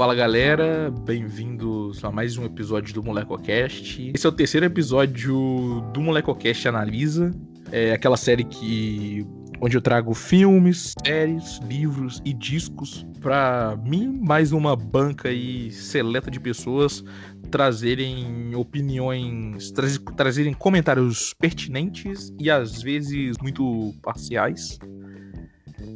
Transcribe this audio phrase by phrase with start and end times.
[0.00, 4.12] Fala galera, bem-vindos a mais um episódio do MolecoCast.
[4.14, 7.30] Esse é o terceiro episódio do MolecoCast Analisa,
[7.70, 9.26] é aquela série que
[9.60, 16.30] onde eu trago filmes, séries, livros e discos para mim mais uma banca aí seleta
[16.30, 17.04] de pessoas
[17.50, 24.78] trazerem opiniões, tra trazerem comentários pertinentes e às vezes muito parciais.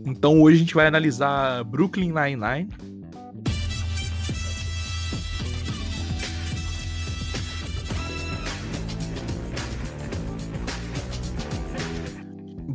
[0.05, 2.68] Então hoje a gente vai analisar Brooklyn Nine-Nine.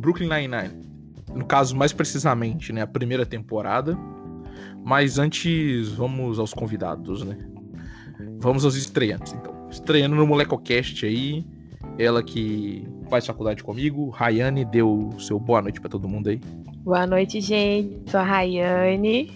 [0.00, 0.90] Brooklyn Nine-Nine.
[1.34, 3.96] No caso, mais precisamente, né, a primeira temporada.
[4.84, 7.36] Mas antes, vamos aos convidados, né?
[8.38, 9.68] Vamos aos estreantes, então.
[9.70, 11.46] Estreando no MolecoCast aí,
[11.98, 16.40] ela que faz faculdade comigo, Rayane, deu seu boa noite para todo mundo aí.
[16.82, 18.10] Boa noite, gente.
[18.10, 19.30] Sou a Rayane.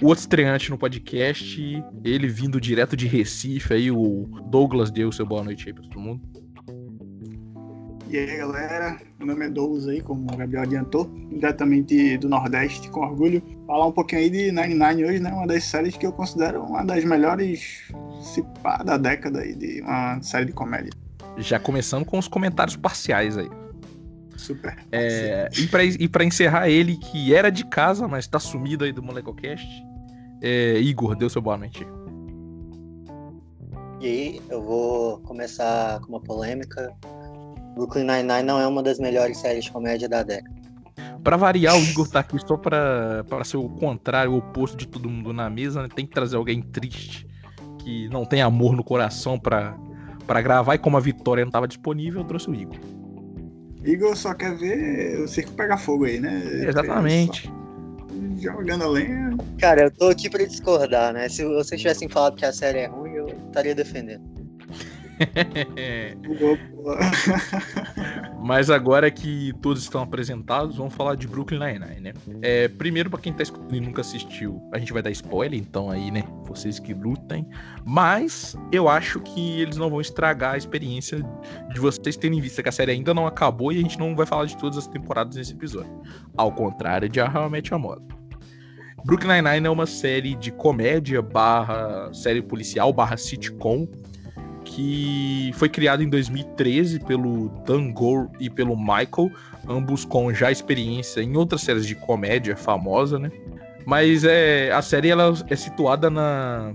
[0.00, 5.26] O outro estreante no podcast, ele vindo direto de Recife aí, o Douglas deu seu
[5.26, 6.22] boa noite aí pra todo mundo.
[8.10, 12.88] E aí, galera, meu nome é Douglas aí, como o Gabriel adiantou, diretamente do Nordeste,
[12.88, 13.42] com orgulho.
[13.66, 15.30] Falar um pouquinho aí de Nine Nine hoje, né?
[15.30, 17.82] Uma das séries que eu considero uma das melhores,
[18.22, 20.90] se pá, da década aí, de uma série de comédia.
[21.36, 23.50] Já começando com os comentários parciais aí.
[24.38, 24.78] Super.
[24.90, 28.92] É, e, pra, e pra encerrar ele, que era de casa, mas tá sumido aí
[28.92, 29.68] do MolecoCast,
[30.40, 31.86] é, Igor, deu seu boa noite.
[34.00, 36.90] E aí, eu vou começar com uma polêmica.
[37.78, 40.58] Brooklyn Nine-Nine não é uma das melhores séries de comédia da década.
[41.22, 44.88] Pra variar, o Igor tá aqui só pra, pra ser o contrário, o oposto de
[44.88, 45.88] todo mundo na mesa, né?
[45.94, 47.26] Tem que trazer alguém triste,
[47.78, 49.76] que não tem amor no coração pra,
[50.26, 52.76] pra gravar, e como a Vitória não tava disponível, eu trouxe o Igor.
[53.84, 56.42] Igor só quer ver o circo pegar fogo aí, né?
[56.66, 57.52] Exatamente.
[58.40, 59.36] Jogando a lenha.
[59.58, 61.28] Cara, eu tô aqui pra discordar, né?
[61.28, 64.37] Se vocês tivessem falado que a série é ruim, eu estaria defendendo.
[68.40, 72.12] Mas agora que todos estão apresentados, vamos falar de Brooklyn Nine-Nine, né?
[72.40, 75.90] É, primeiro, pra quem tá escutando e nunca assistiu, a gente vai dar spoiler, então
[75.90, 76.24] aí, né?
[76.44, 77.46] Vocês que lutem.
[77.84, 81.18] Mas eu acho que eles não vão estragar a experiência
[81.72, 84.26] de vocês terem visto que a série ainda não acabou e a gente não vai
[84.26, 86.00] falar de todas as temporadas nesse episódio.
[86.36, 88.18] Ao contrário de A Met Your Mother.
[89.04, 93.86] Brooklyn Nine-Nine é uma série de comédia barra série policial barra sitcom
[94.78, 99.28] que foi criado em 2013 pelo Dan Gore e pelo Michael,
[99.68, 103.28] ambos com já experiência em outras séries de comédia famosa, né?
[103.84, 106.72] Mas é, a série ela é situada na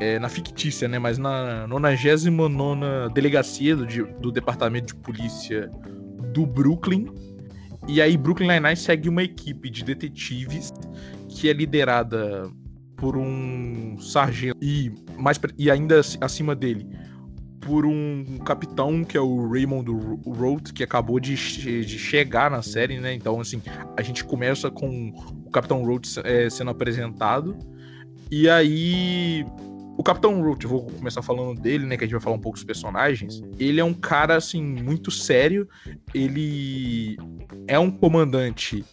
[0.00, 0.98] é, na fictícia, né?
[0.98, 3.86] Mas na 99 delegacia do,
[4.18, 5.70] do Departamento de Polícia
[6.32, 7.06] do Brooklyn.
[7.86, 10.72] E aí Brooklyn Nine-Nine segue uma equipe de detetives
[11.28, 12.50] que é liderada
[12.96, 16.86] por um sargento e mais e ainda acima dele
[17.64, 19.90] por um capitão que é o Raymond
[20.26, 23.14] Roth, que acabou de, de chegar na série, né?
[23.14, 23.62] Então, assim,
[23.96, 25.08] a gente começa com
[25.46, 27.56] o Capitão Roth é, sendo apresentado.
[28.30, 29.46] E aí,
[29.96, 30.32] o Capitão
[30.62, 31.96] eu vou começar falando dele, né?
[31.96, 33.40] Que a gente vai falar um pouco dos personagens.
[33.58, 35.66] Ele é um cara, assim, muito sério.
[36.12, 37.16] Ele
[37.66, 38.84] é um comandante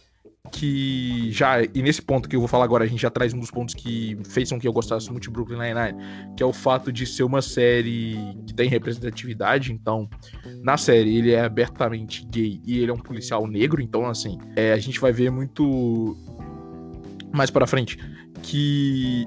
[0.52, 3.40] que já, e nesse ponto que eu vou falar agora, a gente já traz um
[3.40, 6.52] dos pontos que fez com que eu gostasse muito de Brooklyn Nine-Nine, que é o
[6.52, 10.08] fato de ser uma série que tem representatividade, então,
[10.62, 14.72] na série ele é abertamente gay e ele é um policial negro, então, assim, é,
[14.72, 16.16] a gente vai ver muito
[17.32, 17.98] mais para frente
[18.42, 19.26] que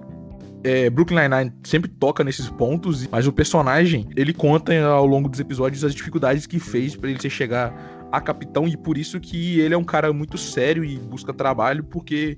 [0.63, 5.39] é, Brooklyn Nine-Nine sempre toca nesses pontos, mas o personagem, ele conta ao longo dos
[5.39, 7.73] episódios as dificuldades que fez para ele chegar
[8.17, 11.83] a capitão e por isso que ele é um cara muito sério e busca trabalho
[11.83, 12.37] porque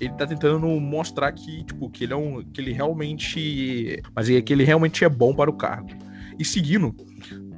[0.00, 4.40] ele tá tentando mostrar que tipo que ele é um que ele realmente mas é
[4.40, 5.88] que ele realmente é bom para o cargo.
[6.38, 6.94] E seguindo,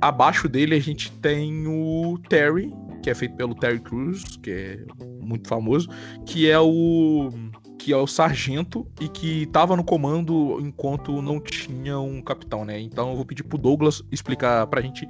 [0.01, 4.85] abaixo dele a gente tem o Terry, que é feito pelo Terry Crews, que é
[5.21, 5.89] muito famoso,
[6.25, 7.31] que é o
[7.79, 12.79] que é o sargento e que estava no comando enquanto não tinha um capitão, né?
[12.81, 15.09] Então eu vou pedir pro Douglas explicar pra gente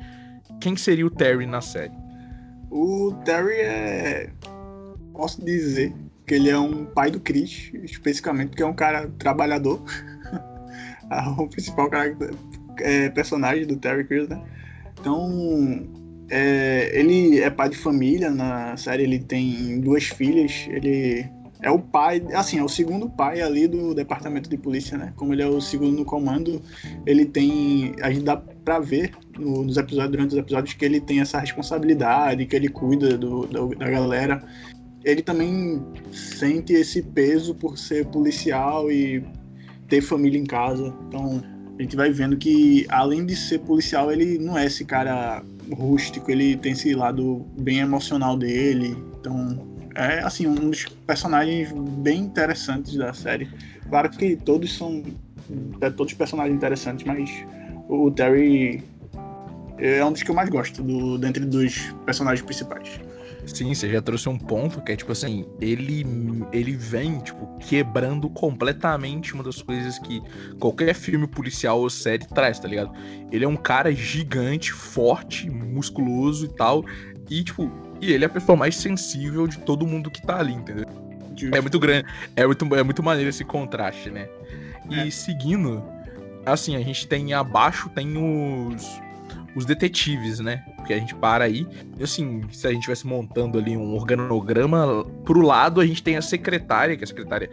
[0.60, 2.07] quem seria o Terry na série.
[2.70, 4.30] O Terry é.
[5.12, 5.94] Posso dizer
[6.26, 9.82] que ele é um pai do Chris, especificamente porque é um cara trabalhador.
[11.38, 12.16] o principal cara,
[12.78, 14.40] é, personagem do Terry Crews, né?
[15.00, 15.88] Então,
[16.30, 21.26] é, ele é pai de família na série, ele tem duas filhas, ele
[21.60, 25.12] é o pai, assim, é o segundo pai ali do departamento de polícia, né?
[25.16, 26.62] Como ele é o segundo no comando,
[27.04, 27.94] ele tem.
[28.00, 28.24] A gente
[28.68, 32.68] pra ver no, nos episódios, durante os episódios, que ele tem essa responsabilidade, que ele
[32.68, 34.44] cuida do, do, da galera.
[35.02, 35.82] Ele também
[36.12, 39.24] sente esse peso por ser policial e
[39.88, 40.94] ter família em casa.
[41.08, 41.42] Então
[41.78, 45.42] a gente vai vendo que, além de ser policial, ele não é esse cara
[45.72, 48.94] rústico, ele tem esse lado bem emocional dele.
[49.18, 51.72] Então é assim um dos personagens
[52.02, 53.48] bem interessantes da série.
[53.88, 55.02] Claro que todos são
[55.80, 57.30] é, todos personagens interessantes, mas
[57.88, 58.84] o Terry
[59.78, 63.00] é um dos que eu mais gosto do dentre dos personagens principais.
[63.46, 66.04] Sim, você já trouxe um ponto que é tipo assim, ele
[66.52, 70.22] ele vem tipo quebrando completamente uma das coisas que
[70.58, 72.92] qualquer filme policial ou série traz, tá ligado?
[73.32, 76.84] Ele é um cara gigante, forte, musculoso e tal,
[77.30, 77.70] e tipo,
[78.00, 80.84] e ele é a pessoa mais sensível de todo mundo que tá ali, entendeu?
[81.34, 81.56] Justo.
[81.56, 82.06] É muito grande,
[82.36, 84.28] é muito é muito maneiro esse contraste, né?
[84.90, 85.10] E é.
[85.10, 85.82] seguindo,
[86.44, 89.00] assim, a gente tem abaixo tem os
[89.58, 90.64] os detetives, né?
[90.76, 91.66] Porque a gente para aí.
[92.00, 96.22] Assim, se a gente estivesse montando ali um organograma, pro lado a gente tem a
[96.22, 97.50] secretária, que é a secretária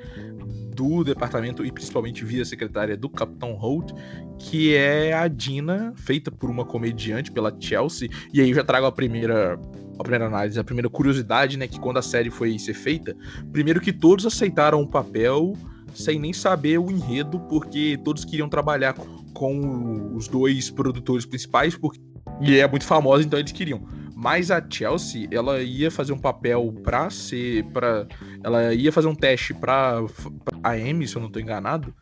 [0.76, 3.92] do departamento e principalmente via secretária do Capitão Holt,
[4.38, 8.10] que é a Dina, feita por uma comediante, pela Chelsea.
[8.34, 9.60] E aí eu já trago a primeira
[9.98, 13.16] a primeira análise, a primeira curiosidade, né, que quando a série foi ser feita,
[13.54, 15.54] primeiro que todos aceitaram o papel
[15.96, 18.94] sem nem saber o enredo, porque todos queriam trabalhar
[19.34, 22.00] com os dois produtores principais, porque
[22.42, 23.88] e é muito famosa, então eles queriam.
[24.16, 27.64] Mas a Chelsea, ela ia fazer um papel pra ser.
[27.66, 28.08] para
[28.44, 30.02] Ela ia fazer um teste pra,
[30.44, 31.94] pra a Amy, se eu não tô enganado.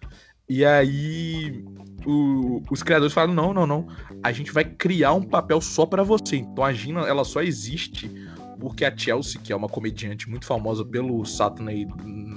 [0.47, 1.63] E aí
[2.05, 3.87] o, os criadores falaram: não, não, não.
[4.23, 6.37] A gente vai criar um papel só para você.
[6.37, 8.09] Então a Gina, ela só existe
[8.59, 11.85] porque a Chelsea, que é uma comediante muito famosa pelo Saturday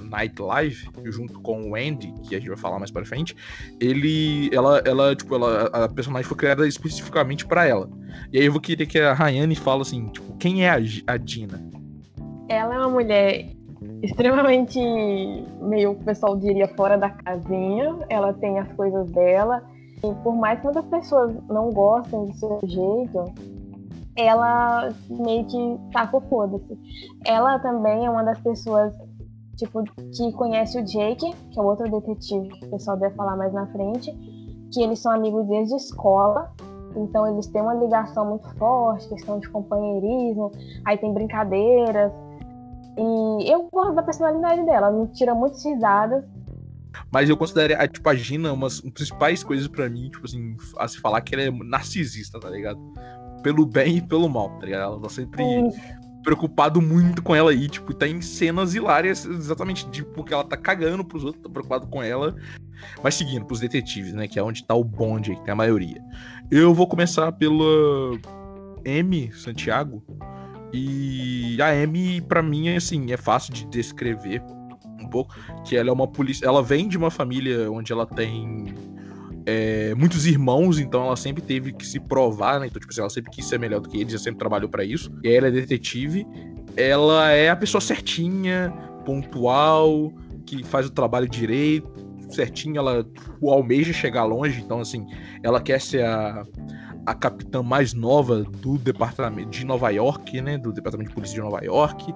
[0.09, 3.35] Night Live, junto com o Andy, que a gente vai falar mais para frente,
[3.79, 7.89] ele, ela, ela, tipo, ela, a personagem foi criada especificamente para ela.
[8.31, 10.77] E aí eu vou querer que a Rayane fale assim, tipo, quem é a,
[11.07, 11.61] a Dina?
[12.49, 13.57] Ela é uma mulher
[14.01, 14.79] extremamente,
[15.61, 17.97] meio o pessoal diria, fora da casinha.
[18.09, 19.63] Ela tem as coisas dela.
[19.97, 23.33] E por mais que muitas pessoas não gostem do seu jeito,
[24.15, 26.77] ela meio que taca o foda-se.
[27.25, 28.93] Ela também é uma das pessoas,
[29.57, 33.35] tipo, que conhece o Jake, que é o outro detetive que o pessoal deve falar
[33.35, 34.11] mais na frente,
[34.71, 36.51] que eles são amigos desde escola,
[36.95, 40.51] então eles têm uma ligação muito forte, questão de companheirismo,
[40.85, 42.11] aí tem brincadeiras.
[42.97, 46.23] E eu gosto da personalidade dela, me tira muitas risadas.
[47.11, 50.55] Mas eu considero a, tipo, a Gina uma das principais coisas para mim, tipo assim,
[50.77, 52.79] a se falar que ela é narcisista, tá ligado?
[53.47, 54.93] pelo bem e pelo mal, tá ligado?
[54.93, 55.43] Ela tá sempre
[56.27, 61.05] preocupado muito com ela aí, tipo, tem cenas hilárias exatamente tipo, porque ela tá cagando
[61.05, 62.35] pros outros, tá preocupado com ela.
[63.01, 64.27] Mas seguindo, pros detetives, né?
[64.27, 66.01] Que é onde tá o bonde aí, que tem a maioria.
[66.51, 67.63] Eu vou começar pela
[68.83, 70.03] M Santiago.
[70.73, 74.43] E a M, para mim, assim, é fácil de descrever
[74.99, 75.33] um pouco.
[75.63, 76.45] Que ela é uma polícia.
[76.45, 78.75] Ela vem de uma família onde ela tem
[79.49, 82.67] é, muitos irmãos, então ela sempre teve que se provar, né?
[82.67, 84.83] Então, tipo assim, ela sempre quis ser melhor do que eles, ela sempre trabalhou para
[84.83, 85.09] isso.
[85.23, 86.27] E ela é detetive.
[86.75, 88.73] Ela é a pessoa certinha,
[89.05, 90.11] pontual,
[90.45, 91.89] que faz o trabalho direito,
[92.29, 92.77] certinho.
[92.77, 93.05] Ela
[93.39, 95.07] o almeja chegar longe, então, assim,
[95.41, 96.43] ela quer ser a,
[97.05, 100.57] a capitã mais nova do departamento de Nova York, né?
[100.57, 102.13] Do departamento de polícia de Nova York.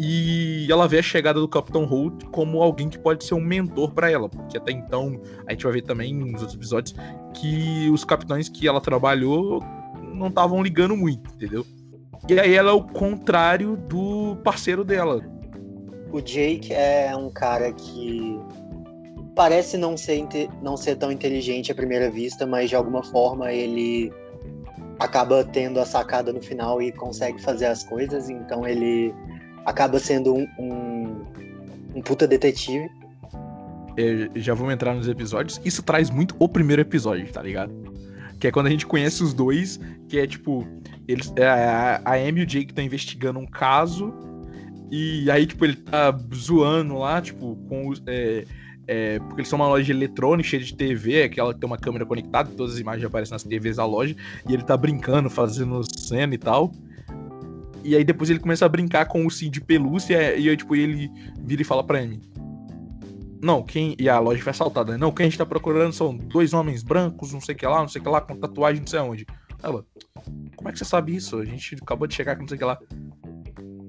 [0.00, 3.92] E ela vê a chegada do Capitão Holt como alguém que pode ser um mentor
[3.92, 6.94] para ela, porque até então a gente vai ver também nos outros episódios
[7.34, 9.60] que os capitães que ela trabalhou
[10.14, 11.66] não estavam ligando muito, entendeu?
[12.28, 15.20] E aí ela é o contrário do parceiro dela.
[16.12, 18.38] O Jake é um cara que
[19.34, 20.24] parece não ser,
[20.62, 24.12] não ser tão inteligente à primeira vista, mas de alguma forma ele
[24.98, 29.12] acaba tendo a sacada no final e consegue fazer as coisas, então ele
[29.64, 31.24] acaba sendo um, um,
[31.96, 32.88] um puta detetive.
[33.96, 35.60] Eu já vamos entrar nos episódios.
[35.64, 37.72] Isso traz muito o primeiro episódio, tá ligado?
[38.38, 40.66] Que é quando a gente conhece os dois, que é tipo,
[41.08, 44.14] eles, é, a, a Amy e o Jake estão investigando um caso,
[44.90, 48.02] e aí, tipo, ele tá zoando lá, tipo, com os.
[48.06, 48.44] É,
[48.86, 52.50] é, porque eles são uma loja eletrônica cheia de TV, que tem uma câmera conectada,
[52.56, 54.16] todas as imagens aparecem nas TVs da loja,
[54.48, 56.72] e ele tá brincando, fazendo cena e tal.
[57.84, 60.74] E aí depois ele começa a brincar com o Sim de pelúcia e aí, tipo,
[60.74, 62.20] ele vira e fala pra mim.
[63.40, 63.94] Não, quem.
[63.98, 64.98] E a loja foi assaltada, né?
[64.98, 67.80] Não, quem a gente tá procurando são dois homens brancos, não sei o que lá,
[67.80, 69.26] não sei o que lá, com tatuagem, não sei aonde.
[69.62, 69.84] Ela,
[70.56, 71.38] como é que você sabe isso?
[71.38, 72.78] A gente acabou de chegar não sei o que lá.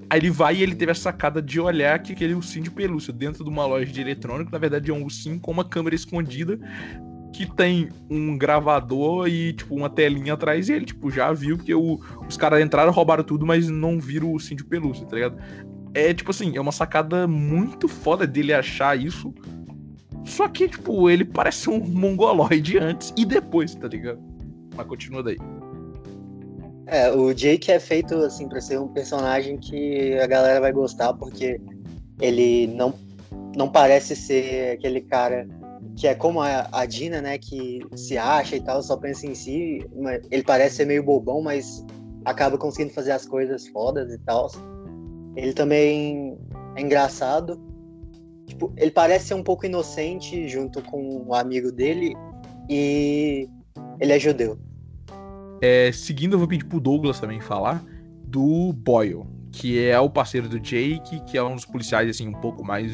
[0.09, 3.13] Aí ele vai e ele teve a sacada de olhar que aquele ursinho de pelúcia
[3.13, 6.59] dentro de uma loja de eletrônico, na verdade é um ursinho com uma câmera escondida
[7.33, 11.73] que tem um gravador e, tipo, uma telinha atrás e ele, tipo, já viu que
[11.73, 15.37] o, os caras entraram, roubaram tudo, mas não viram o cinto de pelúcia, tá ligado?
[15.93, 19.33] É, tipo assim, é uma sacada muito foda dele achar isso
[20.23, 24.19] Só que, tipo, ele parece um mongoloide antes e depois, tá ligado?
[24.75, 25.37] Mas continua daí.
[26.85, 31.13] É, o Jake é feito, assim, pra ser um personagem que a galera vai gostar,
[31.13, 31.61] porque
[32.19, 32.93] ele não,
[33.55, 35.47] não parece ser aquele cara
[35.99, 39.35] que é como a, a Dina, né, que se acha e tal, só pensa em
[39.35, 39.85] si.
[40.31, 41.85] Ele parece ser meio bobão, mas
[42.23, 44.49] acaba conseguindo fazer as coisas fodas e tal.
[45.35, 46.37] Ele também
[46.77, 47.61] é engraçado.
[48.45, 52.15] Tipo, ele parece ser um pouco inocente junto com o amigo dele
[52.69, 53.49] e
[53.99, 54.57] ele é judeu.
[55.61, 57.83] É, seguindo, eu vou pedir pro Douglas também falar
[58.23, 62.39] do Boyle, que é o parceiro do Jake, que é um dos policiais, assim, um
[62.39, 62.89] pouco mais.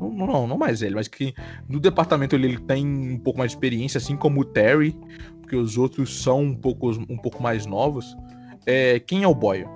[0.00, 1.34] Não, não, não mais ele, mas que
[1.68, 4.96] no departamento ele, ele tem um pouco mais de experiência, assim como o Terry,
[5.40, 8.16] porque os outros são um pouco, um pouco mais novos.
[8.66, 9.66] É, quem é o Boyle?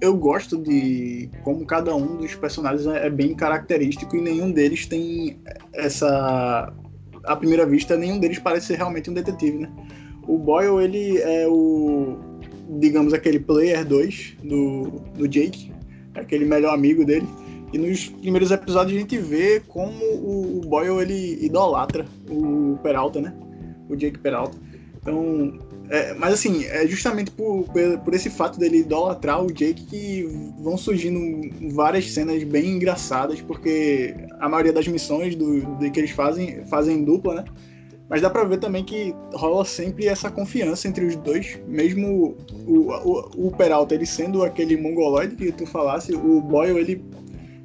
[0.00, 5.38] Eu gosto de como cada um dos personagens é bem característico e nenhum deles tem
[5.74, 6.72] essa.
[7.24, 9.70] À primeira vista, nenhum deles parece ser realmente um detetive, né?
[10.26, 12.18] O Boyle, ele é o,
[12.78, 14.84] digamos, aquele player 2 do,
[15.16, 15.70] do Jake,
[16.14, 17.28] aquele melhor amigo dele.
[17.72, 23.20] E nos primeiros episódios a gente vê como o, o Boyle, ele idolatra o Peralta,
[23.20, 23.34] né?
[23.88, 24.56] O Jake Peralta.
[25.00, 25.58] Então,
[25.88, 27.64] é, mas assim, é justamente por,
[28.04, 30.28] por esse fato dele idolatrar o Jake que
[30.60, 36.10] vão surgindo várias cenas bem engraçadas, porque a maioria das missões do, do que eles
[36.10, 37.44] fazem, fazem dupla, né?
[38.08, 42.36] Mas dá pra ver também que rola sempre essa confiança entre os dois, mesmo
[42.66, 47.04] o, o, o Peralta ele sendo aquele mongoloide que tu falasse, o Boyle ele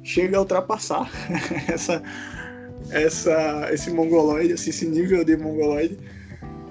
[0.06, 1.10] chega a ultrapassar
[1.68, 2.02] essa,
[2.90, 5.98] essa, esse mongoloide, assim, esse nível de mongoloide.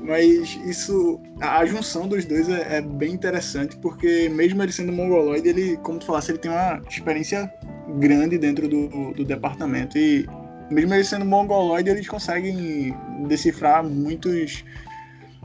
[0.01, 5.49] Mas isso, a junção dos dois é, é, bem interessante, porque mesmo ele sendo mongoloide,
[5.49, 7.51] ele, como tu falasse, ele tem uma experiência
[7.99, 10.27] grande dentro do, do departamento e
[10.69, 12.95] mesmo ele sendo mongoloide, eles conseguem
[13.27, 14.63] decifrar muitos,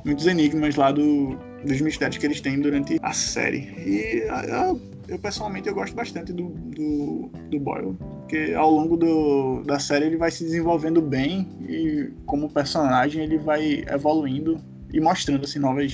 [0.04, 3.72] muitos enigmas lá do, dos mistérios que eles têm durante a série.
[3.78, 4.80] E eu,
[5.10, 10.06] eu pessoalmente eu gosto bastante do, do, do Boyle, porque ao longo do, da série
[10.06, 14.60] ele vai se desenvolvendo bem e como personagem ele vai evoluindo
[14.92, 15.92] e mostrando assim novas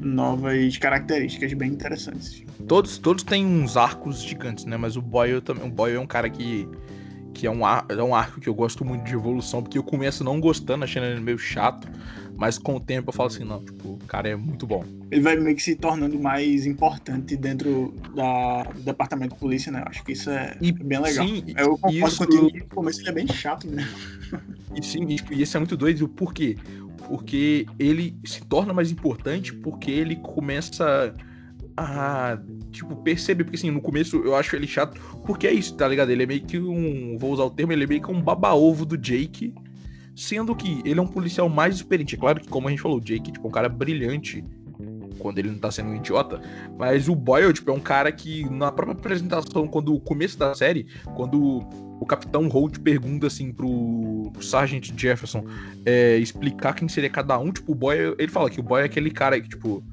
[0.00, 2.42] novas características bem interessantes.
[2.66, 4.76] Todos, todos têm uns arcos gigantes, né?
[4.76, 6.66] Mas o Boyle também, o Boyle é um cara que
[7.34, 9.82] que é um, ar, é um arco que eu gosto muito de evolução, porque eu
[9.82, 11.88] começo não gostando, achando ele meio chato,
[12.40, 14.82] mas com o tempo eu falo assim, não, tipo, o cara é muito bom.
[15.10, 19.84] Ele vai meio que se tornando mais importante dentro da, do departamento de polícia, né?
[19.86, 21.28] Acho que isso é e, bem legal.
[21.28, 22.16] Sim, eu concordo isso...
[22.16, 23.86] contigo que no começo ele é bem chato, né?
[24.72, 26.56] E sim, e isso é muito doido, por quê?
[27.08, 31.12] Porque ele se torna mais importante porque ele começa
[31.76, 32.38] a,
[32.70, 36.10] tipo, perceber, porque assim, no começo eu acho ele chato, porque é isso, tá ligado?
[36.10, 38.86] Ele é meio que um, vou usar o termo, ele é meio que um baba-ovo
[38.86, 39.52] do Jake,
[40.20, 42.14] sendo que ele é um policial mais experiente.
[42.14, 44.44] É claro que, como a gente falou, o Jake, tipo, é um cara brilhante
[45.18, 46.40] quando ele não tá sendo um idiota,
[46.78, 50.54] mas o Boyle, tipo, é um cara que na própria apresentação, quando o começo da
[50.54, 51.58] série, quando
[52.00, 55.44] o Capitão Holt pergunta assim pro, pro Sargent Jefferson
[55.84, 58.86] é, explicar quem seria cada um, tipo, o Boyle, ele fala que o Boyle é
[58.86, 59.84] aquele cara que, tipo,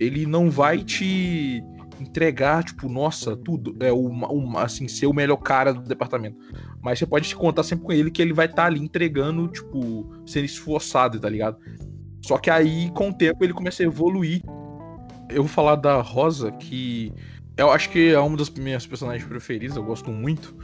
[0.00, 1.62] ele não vai te
[2.00, 6.36] entregar, tipo, nossa, tudo, é uma, assim, ser o melhor cara do departamento.
[6.82, 10.10] Mas você pode contar sempre com ele que ele vai estar tá ali entregando, tipo,
[10.26, 11.56] sendo esforçado, tá ligado?
[12.20, 14.42] Só que aí, com o tempo, ele começa a evoluir.
[15.28, 17.12] Eu vou falar da Rosa, que
[17.56, 20.56] eu acho que é uma das minhas personagens preferidas, eu gosto muito.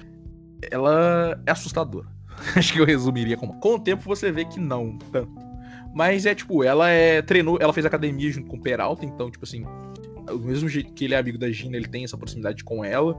[0.71, 2.09] Ela é assustadora.
[2.57, 3.59] acho que eu resumiria como.
[3.61, 5.33] Com o tempo você vê que não, tanto.
[5.95, 9.45] Mas é tipo, ela é treinou, ela fez academia junto com o Peralta, então, tipo
[9.45, 9.65] assim,
[10.31, 13.17] o mesmo jeito que ele é amigo da Gina, ele tem essa proximidade com ela.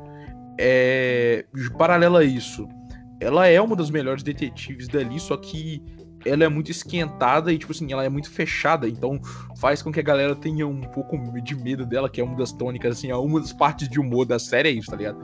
[0.57, 1.45] É,
[1.77, 2.67] paralelo a isso,
[3.19, 5.81] ela é uma das melhores detetives dali, só que
[6.25, 9.19] ela é muito esquentada e, tipo assim, ela é muito fechada, então
[9.57, 12.51] faz com que a galera tenha um pouco de medo dela, que é uma das
[12.51, 15.19] tônicas, assim, uma das partes de humor da série é isso, tá ligado?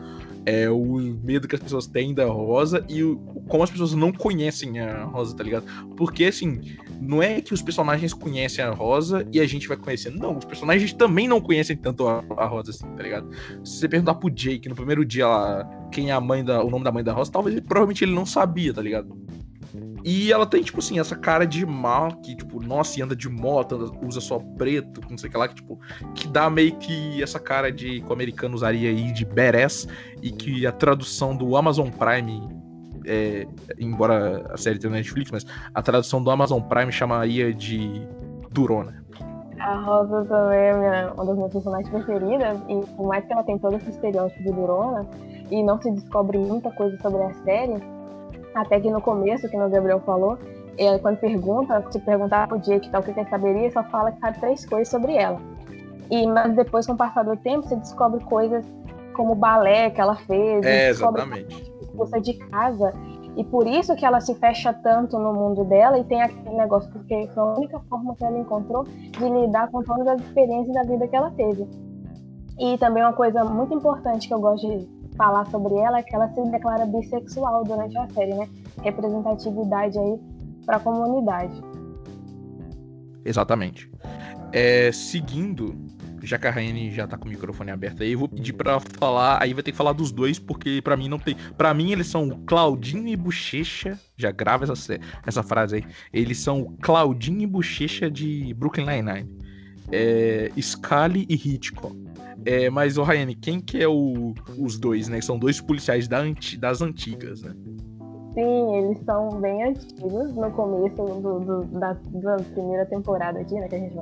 [0.45, 4.11] É o medo que as pessoas têm da Rosa e o, como as pessoas não
[4.11, 5.65] conhecem a Rosa, tá ligado?
[5.97, 6.61] Porque, assim,
[7.01, 10.11] não é que os personagens conhecem a Rosa e a gente vai conhecer.
[10.11, 13.29] Não, os personagens também não conhecem tanto a, a Rosa, assim, tá ligado?
[13.63, 16.69] Se você perguntar pro Jake no primeiro dia lá quem é a mãe da, o
[16.69, 19.15] nome da mãe da Rosa, talvez provavelmente ele não sabia, tá ligado?
[20.03, 23.27] E ela tem, tipo assim, essa cara de mal, que, tipo, nossa, e anda de
[23.27, 25.79] moto, usa só preto, não sei o que lá, que, tipo,
[26.13, 29.87] que dá meio que essa cara de que o americano usaria aí de badass,
[30.21, 32.47] e que a tradução do Amazon Prime,
[33.03, 33.47] é,
[33.79, 38.07] embora a série tenha Netflix, mas a tradução do Amazon Prime chamaria de
[38.51, 39.03] Durona.
[39.59, 43.41] A Rosa também é minha, uma das minhas personagens preferidas, e por mais que ela
[43.41, 45.07] tenha todo esse estereótipo de Durona,
[45.49, 47.94] e não se descobre muita coisa sobre a série,
[48.55, 50.39] Até que no começo, que o Gabriel falou,
[50.77, 54.19] é, quando pergunta, se perguntar pro Jake tal, o que ele saberia, só fala que
[54.19, 55.39] sabe três coisas sobre ela.
[56.09, 58.65] E, mas depois, com o passar do tempo, você descobre coisas
[59.13, 60.65] como o balé que ela fez.
[60.65, 61.71] É, exatamente.
[61.81, 62.93] Expulsa de casa.
[63.35, 66.89] E por isso que ela se fecha tanto no mundo dela e tem aquele negócio,
[66.91, 70.83] porque foi a única forma que ela encontrou de lidar com todas as experiências da
[70.83, 71.67] vida que ela teve.
[72.57, 76.15] E também uma coisa muito importante que eu gosto de falar sobre ela é que
[76.15, 78.47] ela se declara bissexual durante a série, né?
[78.83, 80.19] Representatividade aí
[80.65, 81.61] para a comunidade.
[83.23, 83.89] Exatamente.
[84.51, 85.75] É, seguindo,
[86.21, 88.79] já que a Raiane já tá com o microfone aberto aí, eu vou pedir para
[88.79, 91.35] falar, aí vai ter que falar dos dois, porque para mim não tem.
[91.57, 93.99] para mim eles são Claudinho e Bochecha.
[94.15, 95.85] Já grava essa, essa frase aí.
[96.13, 99.44] Eles são Claudinho e Bochecha de Brooklyn Nine-Nine.
[99.91, 101.95] É, Scully e Hitchcock.
[102.45, 105.19] É, mas, o Ryan, quem que é o, os dois, né?
[105.21, 107.55] São dois policiais da anti, das antigas, né?
[108.35, 113.67] Sim, eles são bem antigos no começo do, do, da, da, primeira temporada aqui, né?
[113.67, 113.95] Que a gente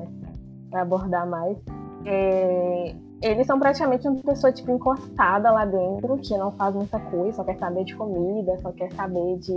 [0.71, 1.57] vai abordar mais.
[2.05, 7.37] É, eles são praticamente uma pessoa, tipo, encostada lá dentro, que não faz muita coisa,
[7.37, 9.55] só quer saber de comida, só quer saber de,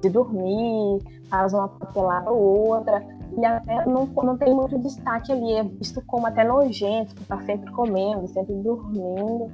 [0.00, 3.02] de dormir, faz uma papelada ou outra
[3.36, 7.40] e até não, não tem muito destaque ali, é visto como até nojento, que tá
[7.42, 9.50] sempre comendo, sempre dormindo.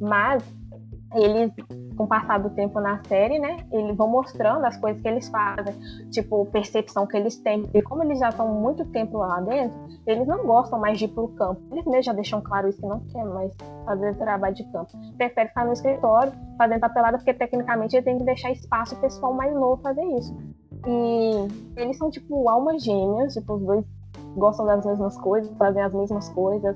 [0.00, 0.42] Mas
[1.14, 1.52] eles,
[1.96, 5.28] com o passar do tempo na série, né, eles vão mostrando as coisas que eles
[5.28, 5.74] fazem,
[6.10, 7.68] tipo, percepção que eles têm.
[7.74, 11.08] E como eles já estão muito tempo lá dentro, eles não gostam mais de ir
[11.08, 11.60] pro campo.
[11.70, 13.52] Eles mesmos já deixam claro isso que não quer mais
[13.84, 14.90] fazer trabalho de campo.
[15.16, 19.34] Prefere ficar no escritório, fazendo papelada, porque tecnicamente ele tem que deixar espaço pro pessoal
[19.34, 20.34] mais novo fazer isso.
[20.86, 23.84] E eles são, tipo, almas gêmeas, tipo, os dois
[24.36, 26.74] gostam das mesmas coisas, fazem as mesmas coisas,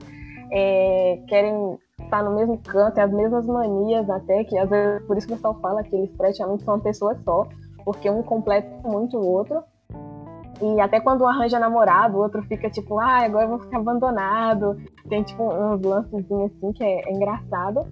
[0.53, 5.27] é, querem estar no mesmo canto, as mesmas manias até, que às vezes por isso
[5.27, 7.47] que o pessoal fala que eles praticamente são uma pessoa só,
[7.85, 9.62] porque um completa muito o outro.
[10.61, 13.79] E até quando um arranja namorado, o outro fica tipo, ah, agora eu vou ficar
[13.79, 14.77] abandonado.
[15.09, 17.87] Tem tipo uns lancezinhos assim que é, é engraçado.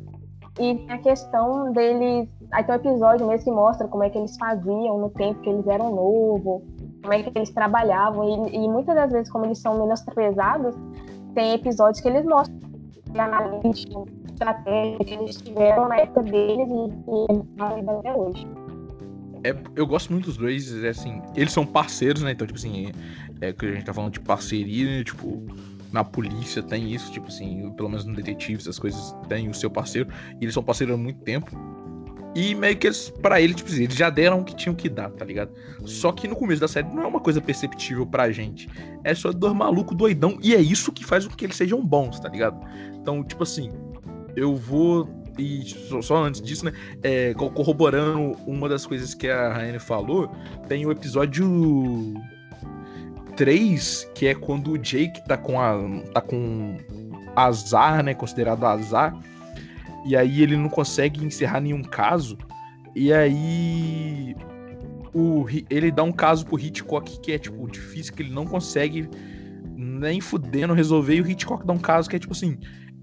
[0.59, 2.29] E a questão deles.
[2.53, 5.51] Aí tem um episódio mesmo que mostra como é que eles faziam no tempo que
[5.51, 6.63] eles eram novos,
[7.03, 8.49] como é que eles trabalhavam.
[8.49, 10.75] E, e muitas das vezes, como eles são menos pesados,
[11.35, 12.59] tem episódios que eles mostram
[13.17, 18.47] analítica, estratégia que eles tiveram na época deles e, e até hoje.
[19.45, 22.33] É, eu gosto muito dos dois, é assim, eles são parceiros, né?
[22.33, 22.91] Então, tipo assim,
[23.41, 25.05] é, é que a gente tá falando de parceria, né?
[25.05, 25.43] tipo,
[25.93, 29.71] na polícia tem isso, tipo assim, pelo menos no detetive, essas coisas tem o seu
[29.71, 30.09] parceiro,
[30.41, 31.51] e eles são parceiros há muito tempo.
[32.35, 34.89] E meio que eles, pra ele, tipo assim, eles já deram o que tinham que
[34.89, 35.53] dar, tá ligado?
[35.85, 38.69] Só que no começo da série não é uma coisa perceptível pra gente.
[39.05, 42.19] É só dois malucos doidão, e é isso que faz com que eles sejam bons,
[42.19, 42.59] tá ligado?
[42.95, 43.71] Então, tipo assim,
[44.35, 45.09] eu vou.
[45.39, 45.65] E
[46.01, 46.73] só antes disso, né?
[47.03, 50.31] É, corroborando uma das coisas que a Raine falou,
[50.69, 52.15] tem o episódio
[53.37, 55.75] 3, que é quando o Jake tá com a
[56.13, 56.79] tá com
[57.35, 59.13] azar, né, considerado azar,
[60.05, 62.37] e aí ele não consegue encerrar nenhum caso,
[62.95, 64.37] e aí
[65.13, 69.09] o, ele dá um caso pro Hitchcock que é, tipo, difícil, que ele não consegue
[69.77, 72.59] nem fudendo resolver, e o Hitchcock dá um caso que é, tipo assim,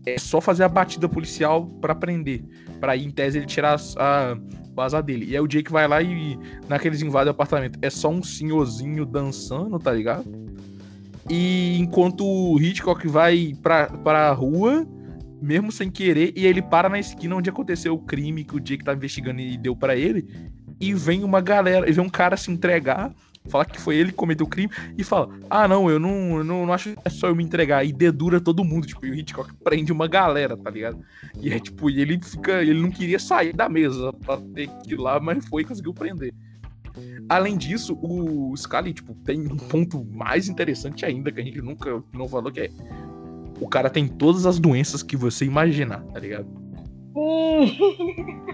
[0.05, 2.43] é só fazer a batida policial para prender,
[2.79, 4.35] para ir em tese ele tirar a,
[4.77, 5.25] azar dele.
[5.25, 6.37] E aí o Jake vai lá e
[6.67, 7.77] naqueles invade o apartamento.
[7.81, 10.25] É só um senhorzinho dançando, tá ligado?
[11.29, 14.87] E enquanto o Hitchcock vai pra, pra rua,
[15.41, 18.84] mesmo sem querer, e ele para na esquina onde aconteceu o crime que o Jake
[18.84, 20.27] tá investigando e deu para ele.
[20.80, 23.13] E vem uma galera, e vem um cara se entregar
[23.49, 26.43] Fala que foi ele que cometeu o crime e fala: Ah, não, eu não, eu
[26.43, 27.84] não, não acho que é só eu me entregar.
[27.84, 28.86] E dedura todo mundo.
[28.86, 31.04] Tipo, e o Hitchcock prende uma galera, tá ligado?
[31.39, 32.62] E é tipo, e ele fica.
[32.62, 35.93] Ele não queria sair da mesa pra ter que ir lá, mas foi e conseguiu
[35.93, 36.34] prender.
[37.30, 42.04] Além disso, o Scully, tipo, tem um ponto mais interessante ainda que a gente nunca
[42.13, 42.69] não falou, que é
[43.62, 46.47] o cara tem todas as doenças que você imaginar, tá ligado?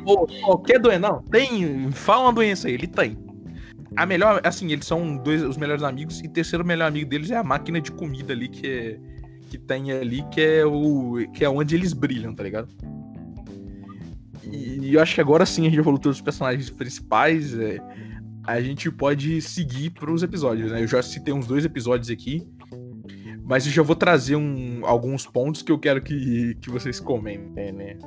[0.05, 3.17] Ou qualquer doença, não, tem, fala uma doença aí, ele tem
[3.97, 7.31] a melhor, assim, eles são dois os melhores amigos e o terceiro melhor amigo deles
[7.31, 8.99] é a máquina de comida ali que é,
[9.49, 12.67] que tem ali que é o que é onde eles brilham, tá ligado?
[14.43, 17.79] E, eu acho que agora sim a gente falou todos os personagens principais, é,
[18.43, 20.83] a gente pode seguir para os episódios, né?
[20.83, 22.47] Eu já citei uns dois episódios aqui,
[23.47, 27.71] mas eu já vou trazer um, alguns pontos que eu quero que, que vocês comentem,
[27.71, 27.97] né?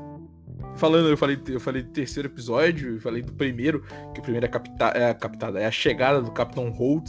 [0.76, 4.44] Falando, eu falei, eu falei do terceiro episódio, eu falei do primeiro, que o primeiro
[4.44, 7.08] é, capta, é a captada, é a chegada do Capitão Holt.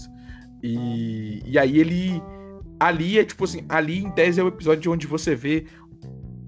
[0.63, 2.21] E, e aí ele.
[2.79, 5.67] Ali é tipo assim, ali em tese é o episódio onde você vê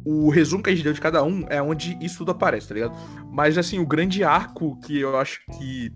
[0.05, 2.73] o resumo que a gente deu de cada um é onde isso tudo aparece, tá
[2.73, 2.95] ligado?
[3.31, 5.91] Mas, assim, o grande arco que eu acho que,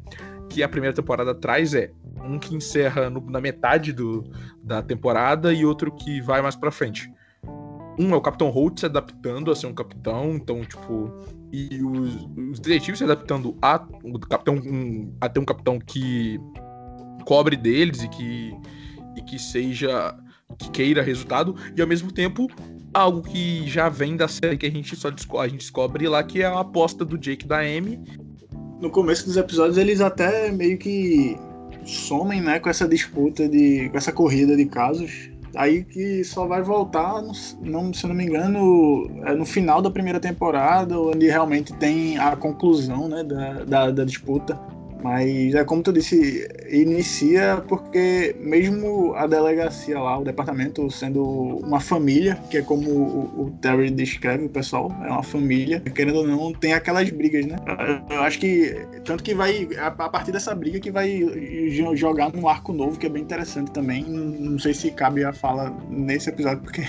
[0.49, 1.91] que a primeira temporada traz é
[2.23, 4.23] um que encerra no, na metade do,
[4.63, 7.11] da temporada e outro que vai mais pra frente.
[7.99, 11.11] Um é o Capitão Holt se adaptando a ser um capitão, então, tipo.
[11.51, 16.39] E os, os detetives se adaptando a, o capitão, um, a ter um capitão que
[17.25, 18.53] cobre deles e que,
[19.15, 20.15] e que seja.
[20.59, 22.47] que queira resultado, e ao mesmo tempo
[22.93, 26.23] algo que já vem da série que a gente só descobre, a gente descobre lá,
[26.23, 27.99] que é a aposta do Jake da Amy.
[28.79, 31.37] No começo dos episódios, eles até meio que
[31.83, 33.89] somem, né, com essa disputa de.
[33.89, 35.31] com essa corrida de casos.
[35.55, 37.23] Aí que só vai voltar,
[37.61, 42.19] não, se eu não me engano, é no final da primeira temporada, onde realmente tem
[42.19, 44.59] a conclusão né, da, da, da disputa.
[45.03, 51.79] Mas é como tu disse, inicia porque mesmo a delegacia lá, o departamento sendo uma
[51.79, 56.27] família, que é como o, o Terry descreve o pessoal, é uma família, querendo ou
[56.27, 57.57] não, tem aquelas brigas, né?
[58.09, 61.21] Eu acho que tanto que vai a, partir dessa briga que vai
[61.95, 64.03] jogar num arco novo que é bem interessante também.
[64.03, 66.81] Não sei se cabe a fala nesse episódio porque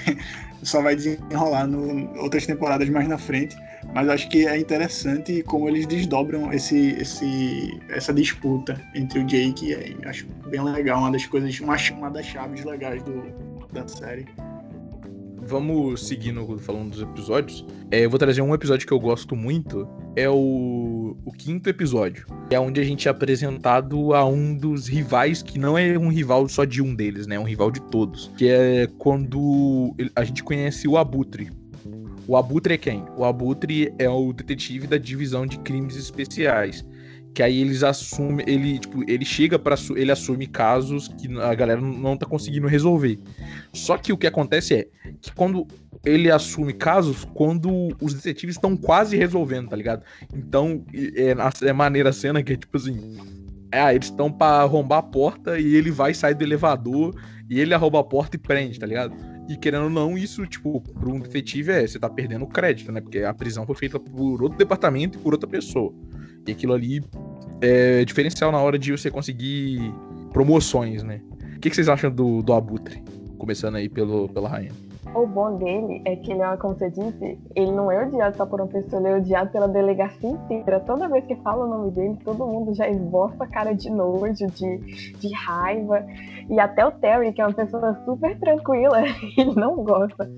[0.63, 3.57] só vai desenrolar no outras temporadas mais na frente.
[3.95, 9.71] Mas acho que é interessante como eles desdobram esse, esse, essa disputa entre o Jake
[9.71, 13.23] e a Acho bem legal, uma das coisas, uma, uma das chaves legais do,
[13.73, 14.27] da série.
[15.49, 17.65] Vamos seguindo falando dos episódios.
[17.91, 19.89] É, eu vou trazer um episódio que eu gosto muito.
[20.15, 22.27] É o, o quinto episódio.
[22.51, 26.47] É onde a gente é apresentado a um dos rivais, que não é um rival
[26.51, 27.37] só de um deles, né?
[27.37, 28.31] É um rival de todos.
[28.37, 31.51] Que é quando a gente conhece o Abutre.
[32.27, 33.03] O Abutre é quem?
[33.17, 36.85] O Abutre é o detetive da divisão de crimes especiais.
[37.39, 41.81] Que aí eles assumem, ele, tipo, ele chega para ele assume casos que a galera
[41.81, 43.17] não tá conseguindo resolver.
[43.73, 44.89] Só que o que acontece é
[45.21, 45.65] que quando
[46.05, 50.03] ele assume casos, quando os detetives estão quase resolvendo, tá ligado?
[50.35, 53.17] Então, é, é maneira a cena que é tipo assim,
[53.71, 57.15] é, eles estão para arrombar a porta e ele vai sair do elevador
[57.49, 59.15] e ele arromba a porta e prende, tá ligado?
[59.49, 63.01] E querendo ou não, isso, tipo, para um detetive é, você tá perdendo crédito, né?
[63.01, 65.95] Porque a prisão foi feita por outro departamento e por outra pessoa.
[66.47, 67.03] E aquilo ali
[67.61, 69.93] é diferencial na hora de você conseguir
[70.33, 71.21] promoções, né?
[71.57, 73.03] O que, que vocês acham do, do Abutre?
[73.37, 74.73] Começando aí pelo, pela rainha.
[75.15, 78.45] O bom dele é que ele é, como você disse, ele não é odiado só
[78.45, 80.81] por uma pessoa, ele é odiado pela delegacia inteira.
[80.81, 84.47] Toda vez que fala o nome dele, todo mundo já esboça a cara de nojo,
[84.47, 86.05] de, de raiva.
[86.49, 89.03] E até o Terry, que é uma pessoa super tranquila,
[89.37, 90.31] ele não gosta.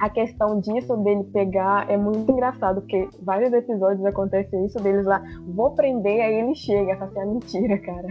[0.00, 5.22] A questão disso dele pegar é muito engraçado, porque vários episódios acontece isso deles lá,
[5.46, 8.08] vou prender, aí ele chega, essa assim, é mentira, cara.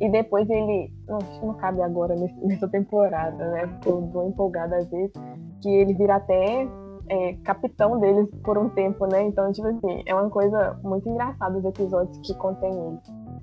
[0.00, 0.92] E depois ele.
[1.08, 3.62] Não, que não cabe agora nessa temporada, né?
[3.84, 5.12] Eu tô empolgada às vezes.
[5.60, 6.68] Que ele vira até
[7.08, 9.22] é, capitão deles por um tempo, né?
[9.22, 12.98] Então, tipo assim, é uma coisa muito engraçada os episódios que contém ele.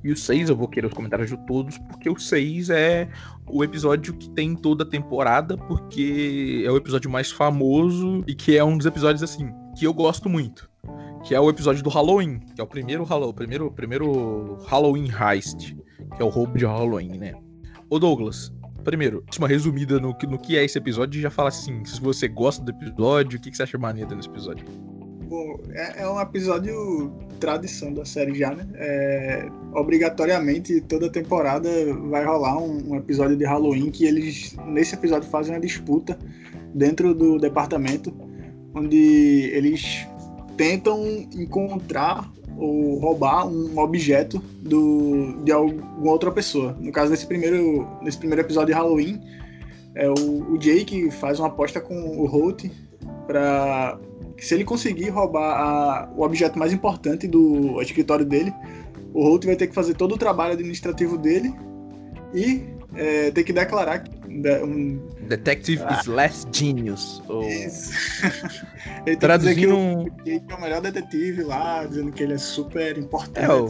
[0.05, 3.09] E o 6, eu vou querer os comentários de todos, porque o 6 é
[3.47, 8.55] o episódio que tem toda a temporada, porque é o episódio mais famoso e que
[8.55, 10.69] é um dos episódios, assim, que eu gosto muito.
[11.23, 15.75] Que é o episódio do Halloween, que é o primeiro Halloween, primeiro, primeiro Halloween Heist
[16.15, 17.33] que é o roubo de Halloween, né?
[17.89, 18.51] Ô Douglas,
[18.83, 22.27] primeiro, uma resumida no, no que é esse episódio e já fala assim, se você
[22.27, 24.65] gosta do episódio, o que, que você acha maneiro nesse episódio?
[25.27, 28.67] Bom, é, é, um episódio tradição da série já, né?
[28.75, 31.69] É, obrigatoriamente, toda temporada
[32.09, 36.17] vai rolar um, um, episódio de Halloween que eles, nesse episódio, fazem uma disputa
[36.75, 38.13] dentro do departamento,
[38.75, 40.07] onde eles
[40.55, 46.77] tentam encontrar ou roubar um objeto do, de alguma outra pessoa.
[46.79, 49.19] No caso, nesse primeiro, nesse primeiro episódio de Halloween,
[49.95, 52.69] é o, o Jake faz uma aposta com o Holt
[53.25, 53.97] para
[54.37, 58.53] se ele conseguir roubar a, o objeto mais importante do escritório dele,
[59.13, 61.53] o Holt vai ter que fazer todo o trabalho administrativo dele
[62.33, 62.63] e
[62.95, 64.03] é, ter que declarar
[64.63, 64.99] um...
[65.27, 65.99] Detective ah.
[65.99, 67.23] is less genius.
[67.27, 67.43] Ou...
[67.43, 67.91] Isso.
[69.05, 69.75] ele Traduzindo...
[69.75, 70.09] um...
[70.23, 73.45] que é o melhor detetive lá, dizendo que ele é super importante.
[73.45, 73.69] É, o...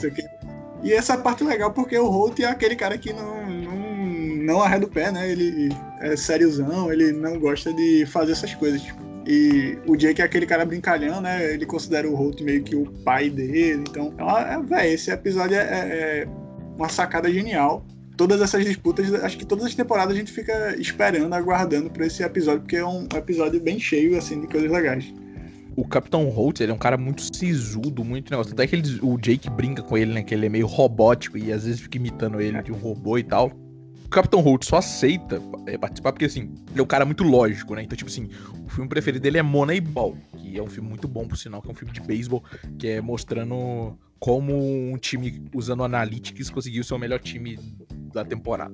[0.83, 3.75] E essa parte é legal porque o Holt é aquele cara que não, não,
[4.43, 5.31] não arreda o pé, né?
[5.31, 5.69] Ele
[6.01, 8.83] é sériozão, ele não gosta de fazer essas coisas.
[9.25, 11.53] E o Jake é aquele cara brincalhão, né?
[11.53, 13.83] Ele considera o Holt meio que o pai dele.
[13.89, 16.27] Então, é, véio, esse episódio é, é
[16.77, 17.83] uma sacada genial
[18.15, 22.23] todas essas disputas, acho que todas as temporadas a gente fica esperando, aguardando por esse
[22.23, 25.13] episódio, porque é um episódio bem cheio, assim, de coisas legais.
[25.75, 28.53] O Capitão Holt, ele é um cara muito sisudo, muito negócio.
[28.53, 30.23] Até que ele, o Jake brinca com ele, né?
[30.23, 33.23] Que ele é meio robótico e às vezes fica imitando ele de um robô e
[33.23, 33.51] tal.
[34.15, 37.83] Capitão Holt só aceita é, participar porque, assim, ele é um cara muito lógico, né?
[37.83, 38.29] Então, tipo assim,
[38.65, 41.67] o filme preferido dele é Moneyball, que é um filme muito bom, por sinal, que
[41.67, 42.41] é um filme de beisebol,
[42.79, 47.59] que é mostrando como um time usando analytics conseguiu ser o melhor time
[48.13, 48.73] da temporada.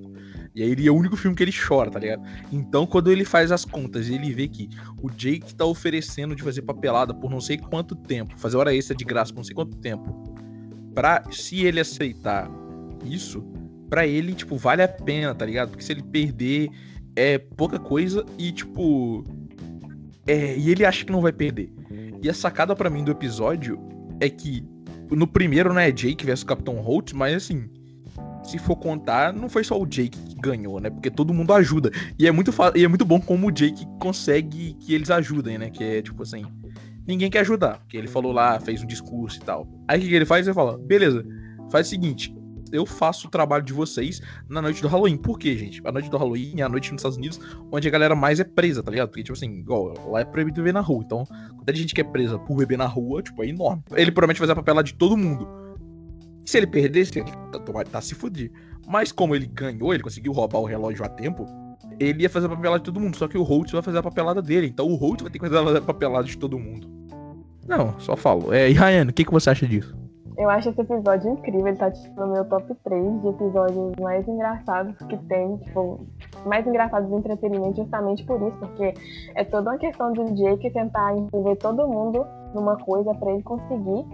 [0.53, 2.21] E aí ele é o único filme que ele chora, tá ligado?
[2.51, 4.69] Então, quando ele faz as contas e ele vê que
[5.01, 8.95] o Jake tá oferecendo de fazer papelada por não sei quanto tempo, fazer hora extra
[8.95, 10.35] de graça por não sei quanto tempo,
[10.93, 12.47] pra se ele aceitar
[13.03, 13.43] isso,
[13.91, 15.71] para ele, tipo, vale a pena, tá ligado?
[15.71, 16.69] Porque se ele perder
[17.13, 19.25] é pouca coisa e, tipo.
[20.25, 21.73] É, e ele acha que não vai perder.
[22.23, 23.77] E a sacada para mim do episódio
[24.21, 24.63] é que
[25.09, 27.69] no primeiro, né, Jake versus Capitão Holt, mas assim,
[28.43, 30.89] se for contar, não foi só o Jake que ganhou, né?
[30.89, 31.91] Porque todo mundo ajuda.
[32.17, 35.69] E é muito, e é muito bom como o Jake consegue que eles ajudem, né?
[35.69, 36.45] Que é tipo assim,
[37.05, 37.79] ninguém quer ajudar.
[37.79, 39.67] Porque ele falou lá, fez um discurso e tal.
[39.85, 40.47] Aí o que ele faz?
[40.47, 41.25] Ele fala, beleza,
[41.69, 42.33] faz o seguinte,
[42.71, 45.17] eu faço o trabalho de vocês na noite do Halloween.
[45.17, 45.81] Por quê, gente?
[45.85, 47.39] A noite do Halloween é a noite nos Estados Unidos
[47.71, 49.09] onde a galera mais é presa, tá ligado?
[49.09, 51.03] Porque, tipo assim, igual, lá é proibido beber na rua.
[51.05, 53.83] Então, quantidade de gente que é presa por beber na rua, tipo, é enorme.
[53.95, 55.47] Ele promete fazer a papela de todo mundo.
[56.45, 58.51] E se ele perdesse, ele tá, tá se fudir.
[58.87, 61.45] Mas como ele ganhou, ele conseguiu roubar o relógio a tempo,
[61.99, 63.15] ele ia fazer a papelada de todo mundo.
[63.15, 64.67] Só que o Holt vai fazer a papelada dele.
[64.67, 66.89] Então o Holt vai ter que fazer a papelada de todo mundo.
[67.67, 68.53] Não, só falo.
[68.53, 69.95] É, e Ryan, o que, que você acha disso?
[70.37, 74.27] Eu acho esse episódio incrível, ele tá tipo, no meu top 3 de episódios mais
[74.27, 75.99] engraçados que tem, tipo,
[76.45, 78.93] mais engraçados de entretenimento justamente por isso, porque
[79.35, 84.05] é toda uma questão de Jake tentar envolver todo mundo numa coisa para ele conseguir,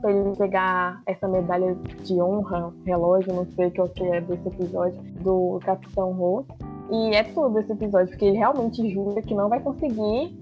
[0.00, 5.00] pra ele pegar essa medalha de honra, relógio, não sei o que é desse episódio,
[5.22, 6.46] do Capitão Holt.
[6.90, 10.38] E é tudo esse episódio, porque ele realmente jura que não vai conseguir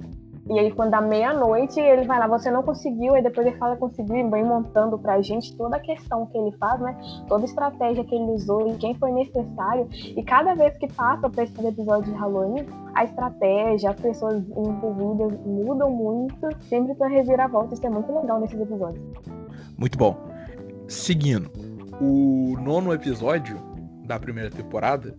[0.48, 3.76] e aí, quando dá meia-noite, ele vai lá, você não conseguiu, aí depois ele fala
[3.76, 6.96] conseguiu e vem montando pra gente toda a questão que ele faz, né?
[7.28, 9.88] Toda a estratégia que ele usou e quem foi necessário.
[9.92, 15.32] E cada vez que passa pra esse episódio de Halloween, a estratégia, as pessoas envolvidas
[15.46, 17.74] mudam muito, sempre pra reviravolta.
[17.74, 19.02] Isso é muito legal nesses episódios.
[19.78, 20.16] Muito bom.
[20.88, 21.50] Seguindo,
[22.00, 23.56] o nono episódio
[24.04, 25.14] da primeira temporada,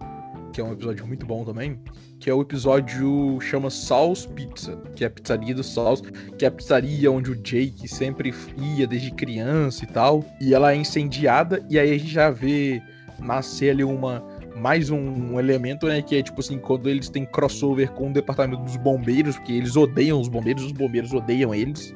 [0.54, 1.80] que é um episódio muito bom também,
[2.20, 5.98] que é o episódio chama Saul's Pizza, que é a pizzaria do Saul,
[6.38, 8.34] que é a pizzaria onde o Jake sempre
[8.78, 10.24] ia desde criança e tal.
[10.40, 12.82] E ela é incendiada, e aí a gente já vê
[13.20, 14.24] nascer ali uma
[14.56, 18.62] mais um elemento, né, que é tipo assim, quando eles têm crossover com o departamento
[18.62, 21.94] dos bombeiros, porque eles odeiam os bombeiros, os bombeiros odeiam eles.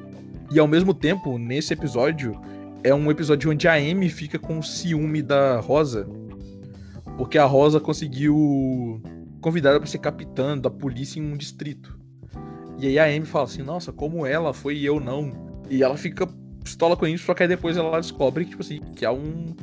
[0.50, 2.38] E ao mesmo tempo, nesse episódio,
[2.82, 6.08] é um episódio onde a Amy fica com ciúme da Rosa,
[7.18, 9.02] porque a Rosa conseguiu
[9.40, 11.98] convidada para ser capitã da polícia em um distrito.
[12.78, 15.32] E aí a Amy fala assim: Nossa, como ela foi e eu não.
[15.68, 16.28] E ela fica
[16.62, 19.54] pistola com isso, só que aí depois ela descobre que, tipo assim, que é um.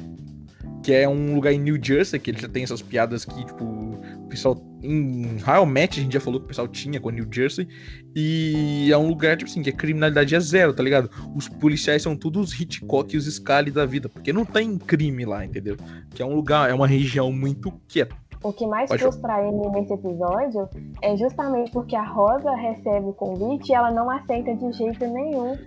[0.86, 3.65] Que é um lugar em New Jersey, que ele já tem essas piadas que, tipo,
[3.65, 4.56] o pessoal.
[4.84, 7.67] Em Match a gente já falou que o pessoal tinha com New Jersey.
[8.15, 11.10] E é um lugar, tipo assim, que a criminalidade é zero, tá ligado?
[11.36, 15.26] Os policiais são todos os Hitchcock e os Scully da vida, porque não tem crime
[15.26, 15.76] lá, entendeu?
[16.12, 18.15] Que é um lugar, é uma região muito quieta.
[18.43, 20.69] O que mais Pode frustra ele nesse episódio
[21.02, 25.58] é justamente porque a Rosa recebe o convite e ela não aceita de jeito nenhum.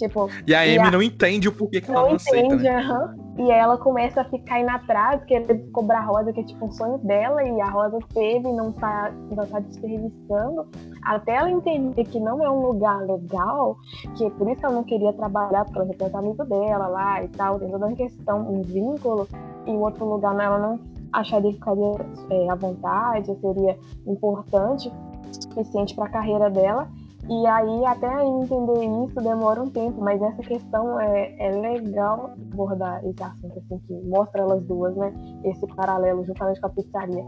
[0.00, 3.06] Tipo, e a Amy não entende o porquê que ela não entende, aceita.
[3.06, 3.16] Né?
[3.36, 6.72] E ela começa a ficar indo atrás, querendo cobrar a Rosa, que é tipo um
[6.72, 10.66] sonho dela, e a Rosa teve e não tá, não tá desperdiçando.
[11.02, 13.76] Até ela entender que não é um lugar legal,
[14.16, 17.58] que é por isso ela não queria trabalhar, porque ela amigo dela lá e tal,
[17.58, 19.28] tem toda uma questão, um vínculo,
[19.66, 20.80] e o outro lugar ela não
[21.12, 24.90] acharia que ficaria é, à vontade, seria importante,
[25.30, 26.88] suficiente para a carreira dela.
[27.30, 33.00] E aí, até entender isso demora um tempo, mas essa questão é, é legal abordar
[33.04, 35.12] esse assunto, assim, que mostra elas duas, né?
[35.44, 37.24] Esse paralelo juntamente com a pizzaria.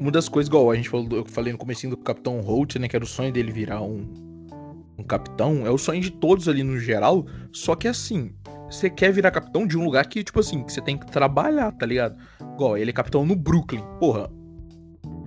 [0.00, 2.88] Uma das coisas, igual a gente falou, eu falei no começo do Capitão Holt, né?
[2.88, 4.04] Que era o sonho dele virar um,
[4.98, 5.64] um capitão.
[5.64, 7.24] É o sonho de todos ali no geral.
[7.52, 8.32] Só que assim,
[8.68, 11.70] você quer virar capitão de um lugar que, tipo assim, que você tem que trabalhar,
[11.70, 12.16] tá ligado?
[12.54, 13.84] Igual, ele é capitão no Brooklyn.
[14.00, 14.28] Porra,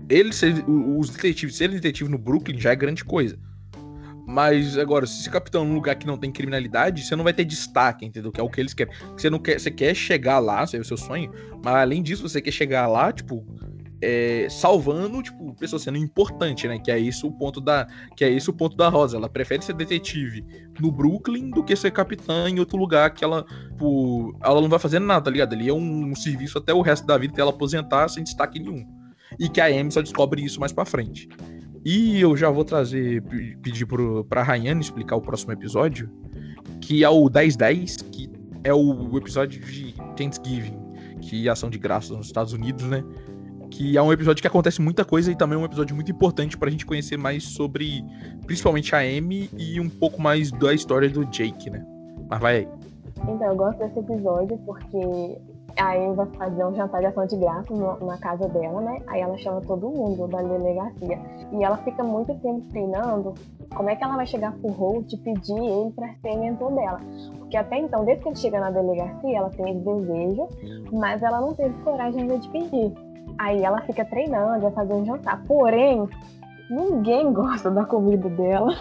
[0.10, 3.39] ele ser, os detetives, ser detetive no Brooklyn já é grande coisa.
[4.25, 7.34] Mas agora, se você é capitão num lugar que não tem criminalidade, você não vai
[7.34, 8.31] ter destaque, entendeu?
[8.31, 8.93] Que é o que eles querem.
[9.17, 11.31] Você não quer, você quer chegar lá, esse é o seu sonho,
[11.63, 13.45] mas além disso, você quer chegar lá, tipo,
[14.01, 16.79] é, salvando, tipo, pessoa sendo importante, né?
[16.79, 19.17] Que é isso o ponto da, que é isso o ponto da Rosa.
[19.17, 20.43] Ela prefere ser detetive
[20.79, 24.79] no Brooklyn do que ser capitã em outro lugar que ela, tipo, ela não vai
[24.79, 25.53] fazer nada, tá ligado?
[25.53, 28.60] Ali é um, um serviço até o resto da vida até ela aposentar sem destaque
[28.60, 28.86] nenhum.
[29.39, 31.29] E que a Amy só descobre isso mais para frente.
[31.83, 33.23] E eu já vou trazer,
[33.61, 36.09] pedir pro, pra Rayane explicar o próximo episódio,
[36.79, 38.29] que é o 1010, que
[38.63, 40.77] é o episódio de Thanksgiving,
[41.21, 43.03] que é ação de graças nos Estados Unidos, né?
[43.71, 46.57] Que é um episódio que acontece muita coisa e também é um episódio muito importante
[46.57, 48.03] pra gente conhecer mais sobre,
[48.45, 51.83] principalmente a Amy e um pouco mais da história do Jake, né?
[52.29, 52.67] Mas vai aí.
[53.17, 55.37] Então, eu gosto desse episódio porque
[55.77, 59.01] a Amy vai fazer um jantar de ação de graça na casa dela, né?
[59.07, 61.19] Aí ela chama todo mundo da delegacia.
[61.51, 63.34] E ela fica muito tempo treinando
[63.75, 66.99] como é que ela vai chegar pro Holt e pedir ele pra ser mentor dela.
[67.39, 70.47] Porque até então, desde que ele chega na delegacia, ela tem esse desejo,
[70.91, 72.93] mas ela não teve coragem ainda de pedir.
[73.38, 75.43] Aí ela fica treinando, vai fazer um jantar.
[75.45, 76.07] Porém,
[76.69, 78.73] ninguém gosta da comida dela.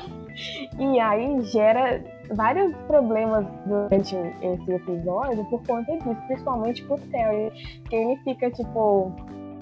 [0.79, 2.03] E aí gera
[2.35, 7.51] vários problemas durante esse episódio por conta disso, principalmente pro Terry,
[7.88, 9.12] que ele fica, tipo,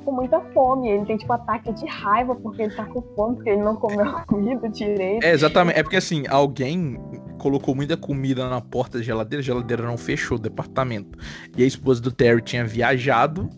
[0.04, 0.88] com muita fome.
[0.88, 4.04] Ele tem, tipo, ataque de raiva porque ele tá com fome, porque ele não comeu
[4.04, 5.24] a comida direito.
[5.24, 5.78] É, exatamente.
[5.78, 6.98] É porque, assim, alguém
[7.38, 11.18] colocou muita comida na porta da geladeira, a geladeira não fechou o departamento.
[11.56, 13.48] E a esposa do Terry tinha viajado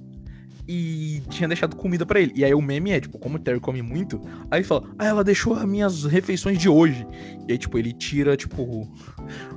[0.73, 2.33] e tinha deixado comida para ele.
[2.37, 5.25] E aí o meme é, tipo, como o Terry come muito, aí fala, ah, ela
[5.25, 7.05] deixou as minhas refeições de hoje.
[7.49, 8.89] E aí, tipo, ele tira, tipo,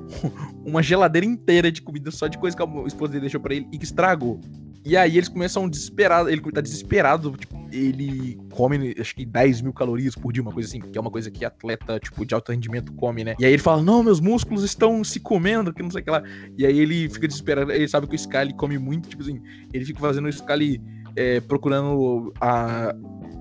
[0.65, 3.67] uma geladeira inteira de comida só de coisa que a esposa dele deixou para ele
[3.71, 4.41] e que estragou.
[4.83, 9.71] E aí eles começam desesperado, ele tá desesperado, tipo, ele come, acho que 10 mil
[9.71, 12.51] calorias por dia, uma coisa assim, que é uma coisa que atleta, tipo, de alto
[12.51, 13.35] rendimento come, né?
[13.39, 16.11] E aí ele fala, não, meus músculos estão se comendo, que não sei o que
[16.11, 16.23] lá.
[16.57, 19.39] E aí ele fica desesperado, ele sabe que o Sky come muito, tipo assim,
[19.71, 20.81] ele fica fazendo o Sky
[21.15, 22.93] é, procurando a.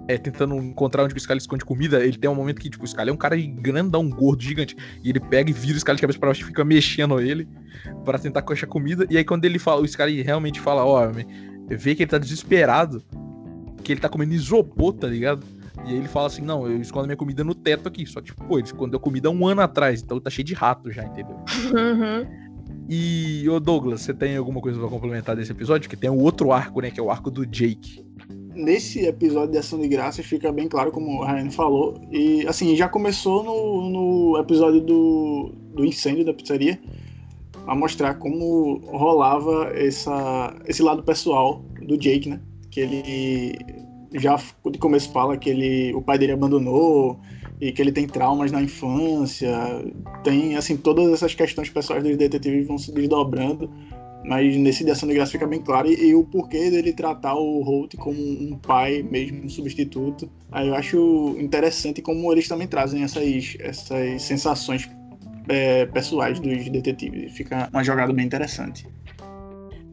[0.09, 2.87] É, tentando encontrar onde o Scully esconde comida, ele tem um momento que, tipo, o
[2.87, 4.77] Scully é um cara grandão, gordo, gigante.
[5.03, 7.49] E ele pega e vira o Scully de cabeça pra baixo e fica mexendo ele
[8.05, 9.07] para tentar coxar comida.
[9.09, 11.09] E aí, quando ele fala, o Scully realmente fala, ó,
[11.69, 13.01] vê que ele tá desesperado,
[13.85, 15.47] que ele tá comendo isopor, tá ligado?
[15.87, 18.07] E aí ele fala assim, não, eu escondo minha comida no teto aqui.
[18.07, 20.91] Só que, tipo, pô, ele escondeu comida um ano atrás, então tá cheio de rato
[20.91, 21.37] já, entendeu?
[21.37, 22.52] Uhum.
[22.89, 25.89] E, ô Douglas, você tem alguma coisa pra complementar desse episódio?
[25.89, 26.91] Que tem o outro arco, né?
[26.91, 28.05] Que é o arco do Jake.
[28.55, 32.01] Nesse episódio de Ação de Graça fica bem claro, como o Ryan falou.
[32.11, 36.79] E, assim, já começou no, no episódio do, do incêndio da pizzaria
[37.67, 42.41] a mostrar como rolava essa, esse lado pessoal do Jake, né?
[42.71, 43.83] Que ele
[44.15, 44.37] já
[44.71, 47.19] de começo fala que ele, o pai dele abandonou,
[47.61, 49.53] e que ele tem traumas na infância,
[50.25, 53.71] tem, assim, todas essas questões pessoais dos detetives vão se desdobrando,
[54.25, 57.35] mas nesse de ação de graça fica bem claro, e, e, o porquê dele tratar
[57.35, 60.31] o Holt como um pai mesmo, um substituto.
[60.51, 64.89] Aí eu acho interessante como eles também trazem essas, essas sensações
[65.49, 68.87] é, pessoais dos detetives, fica uma jogada bem interessante.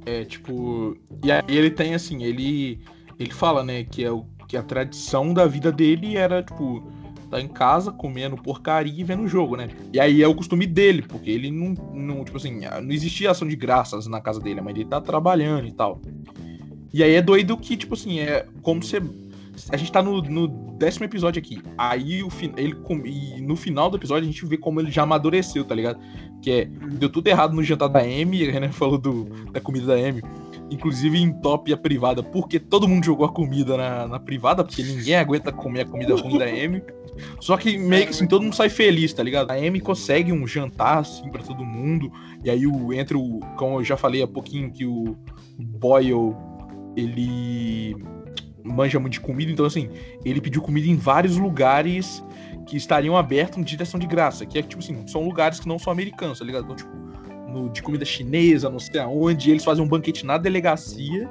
[0.05, 2.79] É, tipo, e aí ele tem, assim, ele,
[3.19, 6.83] ele fala, né, que, é o, que a tradição da vida dele era, tipo,
[7.29, 9.69] tá em casa comendo porcaria e vendo o jogo, né?
[9.93, 13.47] E aí é o costume dele, porque ele não, não, tipo assim, não existia ação
[13.47, 16.01] de graças na casa dele, mas ele tá trabalhando e tal.
[16.93, 19.01] E aí é doido que, tipo assim, é como você.
[19.71, 21.61] A gente tá no, no décimo episódio aqui.
[21.77, 25.63] Aí o ele e no final do episódio a gente vê como ele já amadureceu,
[25.63, 25.99] tá ligado?
[26.41, 29.85] Que é, deu tudo errado no jantar da Amy, a Renan falou do, da comida
[29.87, 30.23] da Amy.
[30.71, 34.83] Inclusive em top a privada, porque todo mundo jogou a comida na, na privada, porque
[34.83, 36.81] ninguém aguenta comer a comida ruim da Amy.
[37.39, 39.51] Só que meio que assim, todo mundo sai feliz, tá ligado?
[39.51, 42.11] A Amy consegue um jantar, assim, pra todo mundo.
[42.43, 43.39] E aí o, entre o.
[43.57, 45.17] Como eu já falei há pouquinho, que o
[45.57, 46.35] Boyle
[46.95, 47.95] ele
[48.63, 49.89] manja muito de comida, então assim,
[50.23, 52.23] ele pediu comida em vários lugares
[52.67, 54.45] que estariam abertos em direção de graça.
[54.45, 56.65] Que é tipo assim, são lugares que não são americanos, tá ligado?
[56.65, 56.95] Então, tipo,
[57.49, 61.29] no, de comida chinesa, não sei aonde, eles fazem um banquete na delegacia.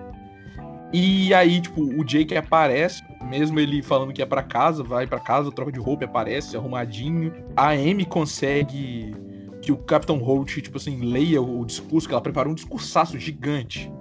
[0.92, 5.20] E aí, tipo, o Jake aparece mesmo ele falando que é para casa, vai para
[5.20, 7.32] casa, troca de roupa, aparece arrumadinho.
[7.56, 9.14] A Amy consegue
[9.60, 13.92] que o Capitão Holt, tipo assim, leia o discurso, que ela preparou um discursaço gigante.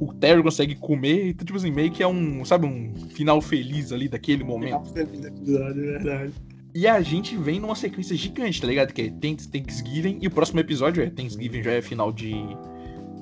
[0.00, 3.92] O Terry consegue comer, então, tipo assim, meio que é um, sabe, um final feliz
[3.92, 4.84] ali daquele momento.
[4.88, 6.32] Final feliz episódio, é verdade.
[6.74, 8.92] E a gente vem numa sequência gigante, tá ligado?
[8.92, 12.34] Que é Thanksgiving, e o próximo episódio é Thanksgiving, já é final de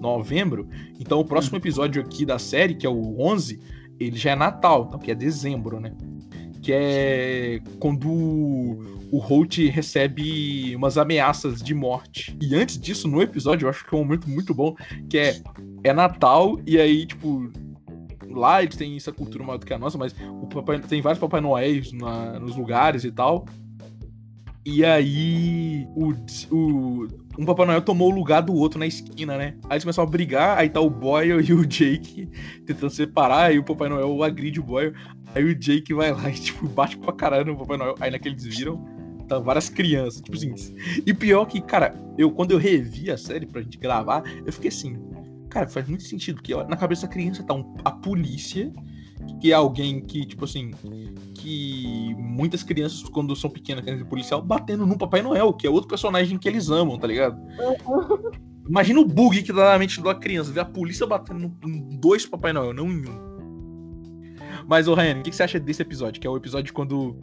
[0.01, 0.69] novembro.
[0.99, 3.61] Então o próximo episódio aqui da série, que é o 11,
[3.99, 5.93] ele já é Natal, então, que é dezembro, né?
[6.61, 12.37] Que é quando o Holt recebe umas ameaças de morte.
[12.41, 14.75] E antes disso, no episódio, eu acho que é um momento muito bom,
[15.11, 15.43] que é,
[15.85, 17.51] é Natal, e aí, tipo,
[18.31, 21.21] lá eles têm essa cultura maior do que a nossa, mas o papai, tem vários
[21.21, 23.45] Papai Noéis nos lugares e tal.
[24.65, 26.13] E aí o,
[26.55, 27.09] o,
[27.39, 29.55] um Papai Noel tomou o lugar do outro na esquina, né?
[29.65, 32.29] Aí eles começam a brigar, aí tá o Boyle e o Jake
[32.67, 34.95] tentando separar, aí o Papai Noel agride o Boyle,
[35.35, 38.35] aí o Jake vai lá e, tipo, bate pra caralho no Papai Noel, aí naquele
[38.35, 38.85] eles viram,
[39.29, 40.55] tá várias crianças, tipo assim.
[41.07, 44.69] E pior que, cara, eu quando eu revi a série pra gente gravar, eu fiquei
[44.69, 44.99] assim,
[45.49, 48.73] cara, faz muito sentido, porque na cabeça da criança tá um, a polícia
[49.41, 50.71] que é alguém que, tipo assim,
[51.35, 55.71] que muitas crianças, quando são pequenas, crianças de policial, batendo no Papai Noel, que é
[55.71, 57.41] outro personagem que eles amam, tá ligado?
[58.69, 62.25] Imagina o bug que dá na mente da criança, ver a polícia batendo em dois
[62.25, 63.33] Papai Noel, não em um.
[64.67, 66.21] Mas, ô Ryan, o que você acha desse episódio?
[66.21, 67.17] Que é o episódio quando.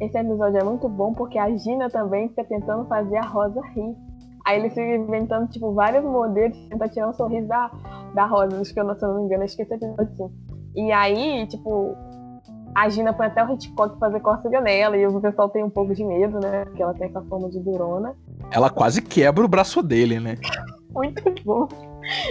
[0.00, 3.94] Esse episódio é muito bom porque a Gina também fica tentando fazer a Rosa rir.
[4.46, 7.70] Aí eles ficam inventando, tipo, vários modelos pra tirar um sorriso da,
[8.14, 8.60] da Rosa.
[8.60, 10.47] Acho que eu, se eu não me engano, acho que esse episódio sim.
[10.78, 11.96] E aí, tipo,
[12.74, 15.92] a Gina põe até o Hitchcock fazer cócega nela, e o pessoal tem um pouco
[15.92, 16.64] de medo, né?
[16.66, 18.14] Porque ela tem essa forma de durona.
[18.52, 20.36] Ela quase quebra o braço dele, né?
[20.94, 21.66] Muito bom.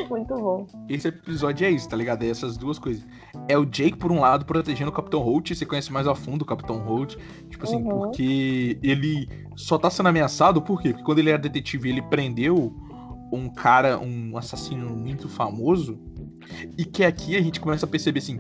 [0.09, 0.65] Muito bom.
[0.89, 2.23] Esse episódio é isso, tá ligado?
[2.23, 3.05] É essas duas coisas.
[3.49, 5.53] É o Jake, por um lado, protegendo o Capitão Holt.
[5.53, 7.15] Você conhece mais a fundo o Capitão Holt.
[7.49, 7.89] Tipo assim, Uhum.
[7.99, 10.89] porque ele só tá sendo ameaçado, por quê?
[10.89, 12.73] Porque quando ele era detetive, ele prendeu
[13.31, 15.99] um cara, um assassino muito famoso.
[16.77, 18.39] E que aqui a gente começa a perceber assim,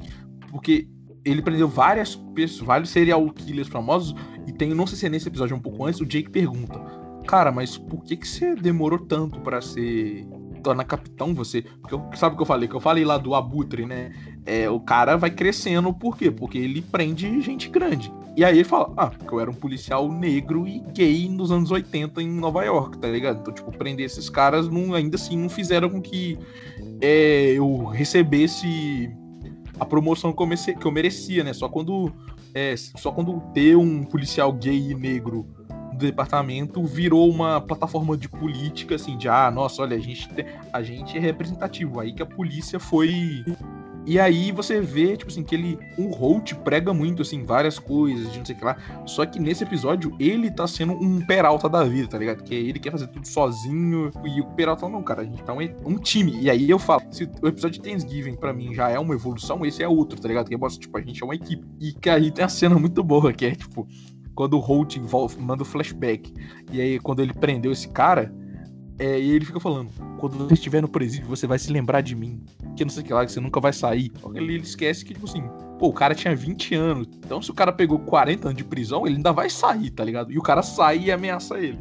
[0.49, 0.87] porque
[1.25, 4.15] ele prendeu várias pessoas, vários serial killers famosos.
[4.45, 6.79] E tem, não sei se é nesse episódio um pouco antes, o Jake pergunta:
[7.27, 10.25] Cara, mas por que, que você demorou tanto pra ser.
[10.63, 11.61] tornar capitão você?
[11.61, 12.67] Porque eu- sabe o que eu falei?
[12.67, 14.11] Que eu falei lá do Abutre, né?
[14.45, 16.31] É, o cara vai crescendo, por quê?
[16.31, 18.11] Porque ele prende gente grande.
[18.35, 21.71] E aí ele fala, ah, porque eu era um policial negro e gay nos anos
[21.71, 23.39] 80 em Nova York, tá ligado?
[23.39, 26.37] Então, tipo, prender esses caras não, ainda assim não fizeram com que
[27.01, 29.09] é, eu recebesse
[29.79, 31.53] a promoção que eu, que eu merecia, né?
[31.53, 32.11] Só quando.
[32.53, 35.47] é, só quando ter um policial gay e negro
[35.93, 40.45] do departamento virou uma plataforma de política, assim, de ah, nossa, olha, a gente, te-
[40.71, 41.99] a gente é representativo.
[41.99, 43.43] Aí que a polícia foi.
[44.07, 45.77] E aí você vê, tipo assim, que ele.
[45.97, 48.77] O Holt prega muito, assim, várias coisas, de não sei o que lá.
[49.05, 52.41] Só que nesse episódio, ele tá sendo um Peralta da vida, tá ligado?
[52.41, 54.09] Que ele quer fazer tudo sozinho.
[54.23, 56.39] E o Peralta, não, cara, a gente tá um, um time.
[56.39, 59.65] E aí eu falo, se o episódio de Thanksgiving, pra mim, já é uma evolução,
[59.65, 60.47] esse é outro, tá ligado?
[60.47, 61.67] Que mostra, tipo, a gente é uma equipe.
[61.77, 63.85] E que aí tem a cena muito boa, que é, tipo,
[64.33, 64.95] quando o Holt
[65.37, 66.33] manda o flashback.
[66.71, 68.33] E aí, quando ele prendeu esse cara,
[68.99, 69.89] é, e ele fica falando:
[70.19, 72.43] quando você estiver no presídio, você vai se lembrar de mim.
[72.75, 74.11] Que não sei o que lá, que você nunca vai sair.
[74.33, 75.43] Ele, ele esquece que, tipo assim,
[75.79, 77.07] pô, o cara tinha 20 anos.
[77.17, 80.31] Então, se o cara pegou 40 anos de prisão, ele ainda vai sair, tá ligado?
[80.31, 81.79] E o cara sai e ameaça ele.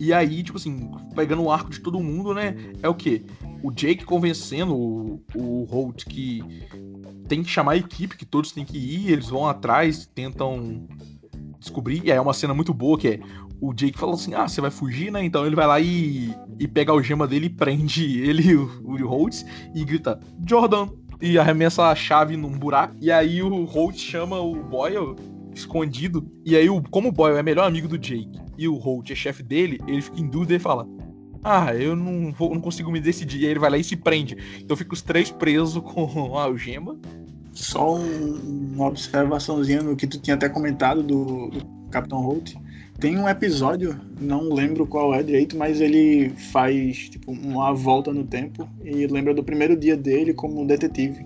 [0.00, 2.54] E aí, tipo assim, pegando o arco de todo mundo, né?
[2.82, 3.24] É o quê?
[3.62, 6.42] O Jake convencendo o, o Holt que
[7.28, 10.86] tem que chamar a equipe, que todos têm que ir, eles vão atrás, tentam
[11.58, 12.02] descobrir.
[12.04, 13.20] E aí é uma cena muito boa que é
[13.60, 15.24] o Jake fala assim: Ah, você vai fugir, né?
[15.24, 19.44] Então ele vai lá e, e pega a algema dele prende ele o, o Holtz
[19.74, 20.88] e grita: Jordan!
[21.20, 22.94] E arremessa a chave num buraco.
[23.00, 25.16] E aí o Holtz chama o Boyle
[25.52, 26.30] escondido.
[26.44, 29.14] E aí, o, como o Boyle é melhor amigo do Jake e o Holt é
[29.14, 30.86] chefe dele, ele fica em dúvida e fala:
[31.42, 33.40] Ah, eu não, vou, não consigo me decidir.
[33.40, 34.36] E aí ele vai lá e se prende.
[34.60, 36.96] Então fica os três presos com a algema.
[37.52, 42.54] Só um- uma observaçãozinha no que tu tinha até comentado do, do Capitão Holt.
[43.00, 48.24] Tem um episódio, não lembro qual é direito, mas ele faz tipo uma volta no
[48.24, 51.24] tempo e lembra do primeiro dia dele como detetive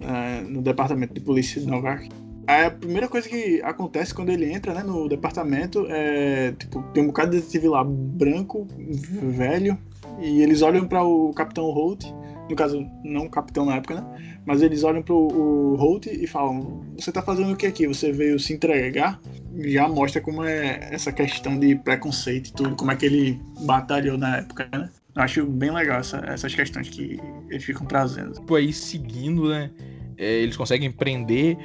[0.00, 2.08] eh, no departamento de polícia de Nova York.
[2.46, 7.02] Aí A primeira coisa que acontece quando ele entra né, no departamento é tipo tem
[7.02, 9.76] um bocado de detetive lá branco, velho,
[10.18, 12.06] e eles olham para o Capitão Holt,
[12.48, 14.27] no caso não o capitão na época, né?
[14.48, 17.86] Mas eles olham pro o Holt e falam: Você tá fazendo o que aqui?
[17.86, 19.20] Você veio se entregar?
[19.58, 24.16] Já mostra como é essa questão de preconceito e tudo, como é que ele batalhou
[24.16, 24.88] na época, né?
[25.14, 27.20] Acho bem legal essa- essas questões que
[27.50, 28.32] eles ficam trazendo.
[28.32, 29.70] tipo, aí seguindo, né?
[30.16, 31.58] é, eles conseguem prender.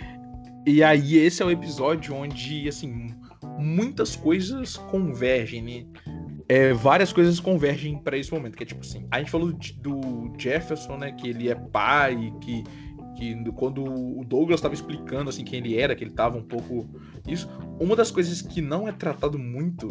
[0.68, 3.14] E aí esse é o episódio onde, assim,
[3.58, 5.86] muitas coisas convergem, né?
[6.54, 10.32] É, várias coisas convergem pra esse momento, que é tipo assim, a gente falou do
[10.38, 12.64] Jefferson, né, que ele é pai, que,
[13.18, 16.88] que quando o Douglas estava explicando, assim, quem ele era, que ele tava um pouco
[17.28, 17.50] isso,
[17.80, 19.88] uma das coisas que não é tratado muito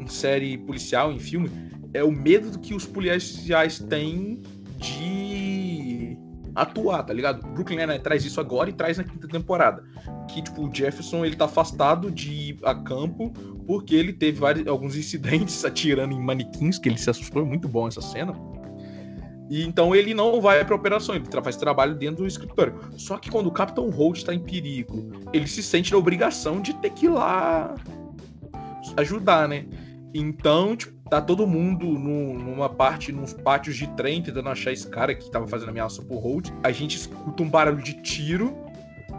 [0.00, 1.50] em série policial, em filme,
[1.92, 4.42] é o medo que os policiais têm
[4.78, 5.45] de
[6.56, 7.46] atuar, tá ligado?
[7.52, 9.84] Brooklyn Nine-Nine traz isso agora e traz na quinta temporada.
[10.28, 13.30] Que, tipo, o Jefferson, ele tá afastado de ir a campo
[13.66, 17.68] porque ele teve vários, alguns incidentes atirando em manequins, que ele se assustou, é muito
[17.68, 18.34] bom essa cena.
[19.48, 22.80] E então ele não vai pra operação, ele faz trabalho dentro do escritório.
[22.96, 26.74] Só que quando o Capitão Holt tá em perigo, ele se sente na obrigação de
[26.74, 27.74] ter que ir lá
[28.96, 29.66] ajudar, né?
[30.12, 35.14] Então, tipo, tá todo mundo numa parte, nos pátios de trem, tentando achar esse cara
[35.14, 36.50] que tava fazendo ameaça pro Holt.
[36.62, 38.56] A gente escuta um barulho de tiro.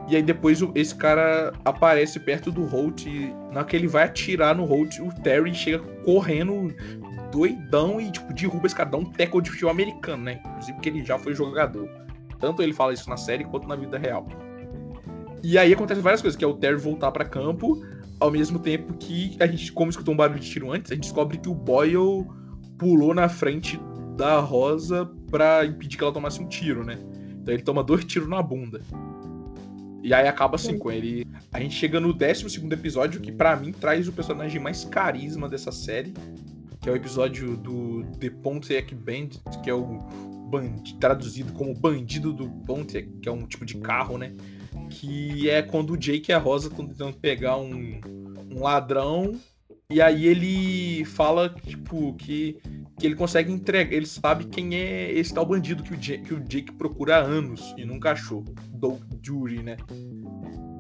[0.10, 3.06] E aí depois esse cara aparece perto do Holt.
[3.06, 6.74] E na que ele vai atirar no Holt, o Terry chega correndo
[7.32, 10.42] doidão e, tipo, derruba esse cara, dá um tackle de futebol americano, né?
[10.46, 11.90] Inclusive porque ele já foi jogador.
[12.40, 14.28] Tanto ele fala isso na série quanto na vida real.
[15.44, 17.82] E aí acontece várias coisas, que é o Terry voltar para campo,
[18.20, 21.04] ao mesmo tempo que a gente, como escutou um barulho de tiro antes, a gente
[21.04, 22.26] descobre que o Boyle
[22.78, 23.80] pulou na frente
[24.16, 26.98] da Rosa pra impedir que ela tomasse um tiro, né?
[27.42, 28.82] Então ele toma dois tiros na bunda.
[30.04, 31.28] E aí acaba assim com ele.
[31.52, 35.72] A gente chega no 12 episódio, que para mim traz o personagem mais carisma dessa
[35.72, 36.14] série,
[36.82, 40.00] que é o episódio do The Pontiac Bandit, que é o
[40.50, 44.34] bandido, traduzido como bandido do Pontiac, que é um tipo de carro, né?
[44.90, 48.00] Que é quando o Jake e a Rosa estão tentando pegar um,
[48.52, 49.40] um ladrão
[49.90, 52.58] e aí ele fala, tipo, que,
[53.00, 53.94] que ele consegue entregar.
[53.94, 57.20] Ele sabe quem é esse tal bandido que o, Jake, que o Jake procura há
[57.22, 58.44] anos e nunca achou.
[58.70, 59.78] Do Jury, né?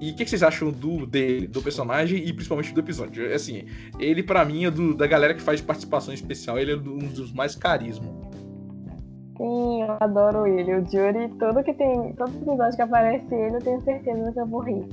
[0.02, 3.34] E o que, que, vocês acham do dele, do personagem e principalmente do episódio?
[3.34, 3.64] Assim,
[3.98, 7.32] ele para mim é do, da galera que faz participação especial, ele é um dos
[7.32, 8.14] mais carisma.
[9.38, 10.75] Sim, eu adoro ele.
[10.75, 14.47] O Jury, todo que tem, todo episódio que aparece ele, eu tenho certeza que eu
[14.47, 14.88] vou rir.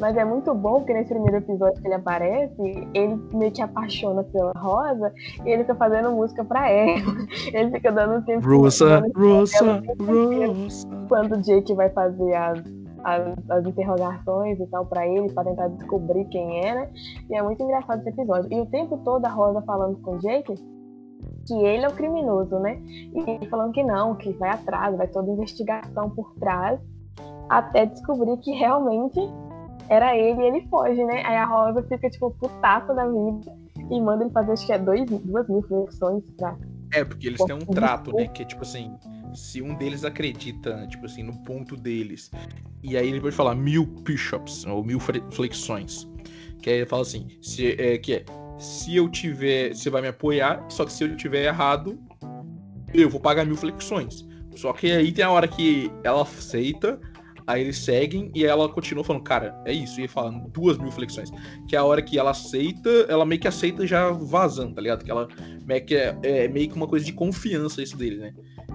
[0.00, 4.24] Mas é muito bom porque nesse primeiro episódio que ele aparece, ele meio que apaixona
[4.24, 5.12] pela Rosa
[5.44, 7.00] e ele fica fazendo música pra ela.
[7.52, 8.48] Ele fica dando tempo.
[8.48, 10.88] Rosa, Rosa, Rosa.
[11.06, 12.58] Quando o Jake vai fazer as,
[13.04, 16.88] as, as, interrogações e tal para ele, para tentar descobrir quem era.
[17.28, 18.50] E é muito engraçado esse episódio.
[18.50, 20.54] E o tempo todo a Rosa falando com o Jake
[21.46, 22.80] que ele é o criminoso, né?
[22.82, 26.80] E falando que não, que vai atrás, vai toda investigação por trás,
[27.48, 29.18] até descobrir que realmente
[29.88, 31.22] era ele e ele foge, né?
[31.24, 33.52] Aí a Rosa fica, tipo, putaça da vida
[33.90, 36.56] e manda ele fazer, acho que é dois, duas mil flexões pra.
[36.92, 38.26] É, porque eles têm um trato, né?
[38.28, 38.96] Que é tipo assim,
[39.34, 42.30] se um deles acredita, tipo assim, no ponto deles,
[42.82, 46.08] e aí ele pode falar mil push-ups, ou mil flexões.
[46.60, 48.24] Que aí ele fala assim, se, é, que é,
[48.60, 51.98] se eu tiver, você vai me apoiar, só que se eu tiver errado,
[52.92, 54.26] eu vou pagar mil flexões.
[54.54, 57.00] Só que aí tem a hora que ela aceita,
[57.50, 60.00] Aí eles seguem e ela continua falando, cara, é isso.
[60.00, 61.30] E falando duas mil flexões.
[61.68, 65.04] Que é a hora que ela aceita, ela meio que aceita já vazando, tá ligado?
[65.04, 65.26] Que ela
[65.66, 68.34] meio que é, é meio que uma coisa de confiança isso dele, né?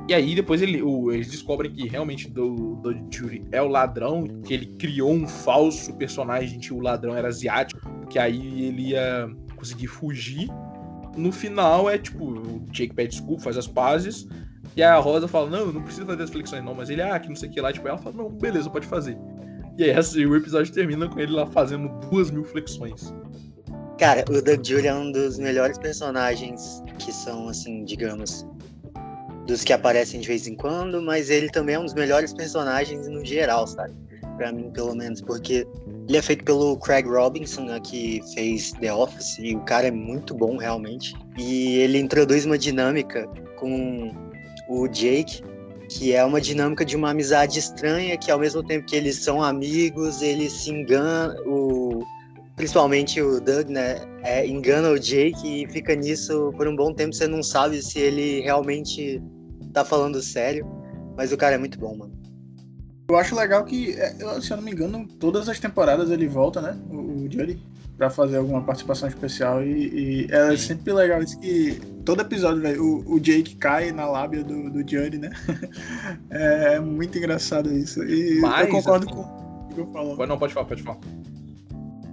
[0.10, 2.94] E aí depois ele, o, eles descobrem que realmente do, do
[3.50, 7.80] é o ladrão, que ele criou um falso personagem que o ladrão era asiático,
[8.10, 9.30] que aí ele ia
[9.66, 10.50] conseguir fugir.
[11.18, 14.28] No final é tipo, o Jake pede desculpa, faz as pazes,
[14.76, 17.30] e a Rosa fala, não, não precisa fazer as flexões não, mas ele, ah, que
[17.30, 19.18] não sei o que lá, tipo, ela fala, não, beleza, pode fazer.
[19.78, 23.14] E aí assim, o episódio termina com ele lá fazendo duas mil flexões.
[23.98, 28.46] Cara, o Doug Julie é um dos melhores personagens que são, assim, digamos,
[29.48, 33.08] dos que aparecem de vez em quando, mas ele também é um dos melhores personagens
[33.08, 33.94] no geral, sabe?
[34.38, 35.66] Pra mim, pelo menos, porque
[36.08, 39.92] ele é feito pelo Craig Robinson, né, que fez The Office, e o cara é
[39.92, 41.16] muito bom, realmente.
[41.38, 43.28] E ele introduz uma dinâmica
[43.58, 44.14] com
[44.70, 45.42] o Jake,
[45.90, 49.42] que é uma dinâmica de uma amizade estranha, que ao mesmo tempo que eles são
[49.42, 52.04] amigos, eles se enganam, o,
[52.56, 57.14] principalmente o Doug, né, é, engana o Jake e fica nisso por um bom tempo,
[57.14, 59.22] você não sabe se ele realmente
[59.74, 60.66] tá falando sério,
[61.18, 62.15] mas o cara é muito bom, mano.
[63.08, 66.62] Eu acho legal que, é, se eu não me engano, todas as temporadas ele volta,
[66.62, 67.30] né, o, o
[67.98, 72.84] para fazer alguma participação especial e, e é sempre legal isso que todo episódio, velho,
[72.84, 74.80] o, o, Jake cai na lábia do, do
[75.18, 75.30] né?
[76.30, 78.04] é muito engraçado isso.
[78.04, 80.28] E Mas, eu concordo com o que eu falo.
[80.28, 81.00] Não, pode falar, pode falar.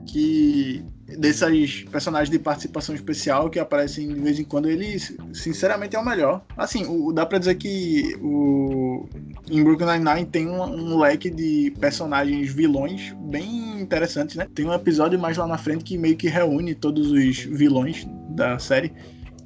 [0.06, 0.84] Que
[1.18, 4.98] desses personagens de participação especial que aparecem de vez em quando, ele
[5.32, 6.44] sinceramente é o melhor.
[6.56, 9.08] Assim, o, dá pra dizer que o,
[9.50, 14.46] em Brooklyn Nine-Nine tem um, um, leque de personagens vilões bem interessantes, né?
[14.54, 18.58] Tem um episódio mais lá na frente que meio que reúne todos os vilões da
[18.58, 18.92] série.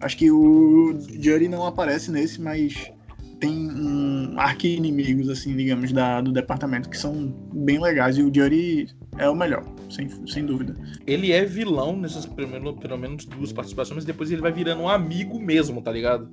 [0.01, 2.93] Acho que o Jury não aparece nesse, mas
[3.41, 8.17] tem um arqui-inimigos, assim, digamos, da, do departamento que são bem legais.
[8.19, 8.89] E o Jury
[9.19, 10.75] é o melhor, sem, sem dúvida.
[11.07, 14.89] Ele é vilão nessas pelo, pelo menos duas participações, mas depois ele vai virando um
[14.89, 16.29] amigo mesmo, tá ligado?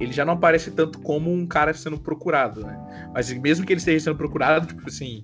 [0.00, 3.10] Ele já não aparece tanto como um cara sendo procurado, né?
[3.14, 5.22] Mas mesmo que ele esteja sendo procurado, tipo assim,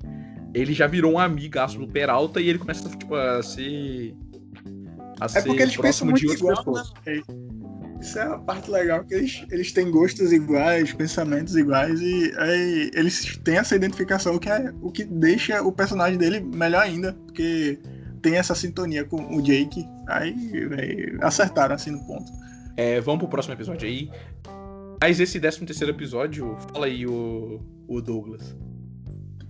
[0.54, 4.14] ele já virou um amigaço do Peralta e ele começa tipo, a ser.
[5.20, 7.22] A é porque eles pensam muito igual, né?
[8.00, 12.90] Isso é a parte legal, que eles, eles têm gostos iguais, pensamentos iguais, e aí
[12.94, 17.78] eles têm essa identificação, que, é, o que deixa o personagem dele melhor ainda, porque
[18.22, 20.32] tem essa sintonia com o Jake, aí
[20.68, 22.30] véio, acertaram assim no ponto.
[22.76, 24.08] É, vamos pro próximo episódio aí.
[25.00, 28.56] Mas esse 13 terceiro episódio, fala aí o, o Douglas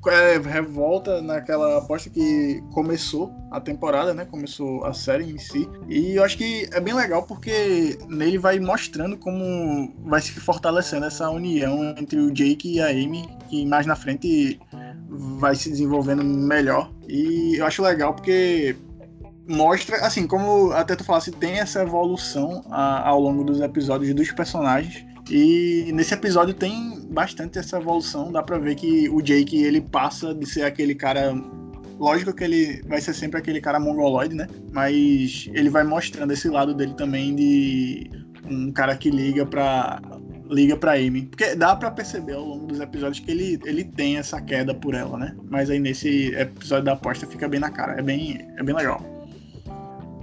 [0.07, 4.24] é, revolta naquela aposta que começou a temporada, né?
[4.24, 5.68] Começou a série em si.
[5.88, 11.07] E eu acho que é bem legal porque nele vai mostrando como vai se fortalecendo
[11.07, 14.61] essa união entre o Jake e a Amy, que mais na frente
[15.09, 16.90] vai se desenvolvendo melhor.
[17.09, 18.76] E eu acho legal porque
[19.49, 24.30] mostra, assim, como até tu falasse, tem essa evolução a, ao longo dos episódios dos
[24.30, 25.07] personagens.
[25.30, 30.34] E nesse episódio tem bastante essa evolução, dá pra ver que o Jake ele passa
[30.34, 31.32] de ser aquele cara.
[31.98, 34.46] Lógico que ele vai ser sempre aquele cara mongoloide, né?
[34.72, 38.10] Mas ele vai mostrando esse lado dele também de
[38.48, 40.00] um cara que liga pra
[40.50, 41.22] liga pra Amy.
[41.26, 44.94] Porque dá para perceber ao longo dos episódios que ele, ele tem essa queda por
[44.94, 45.36] ela, né?
[45.50, 47.98] Mas aí nesse episódio da aposta fica bem na cara.
[47.98, 49.17] É bem, é bem legal.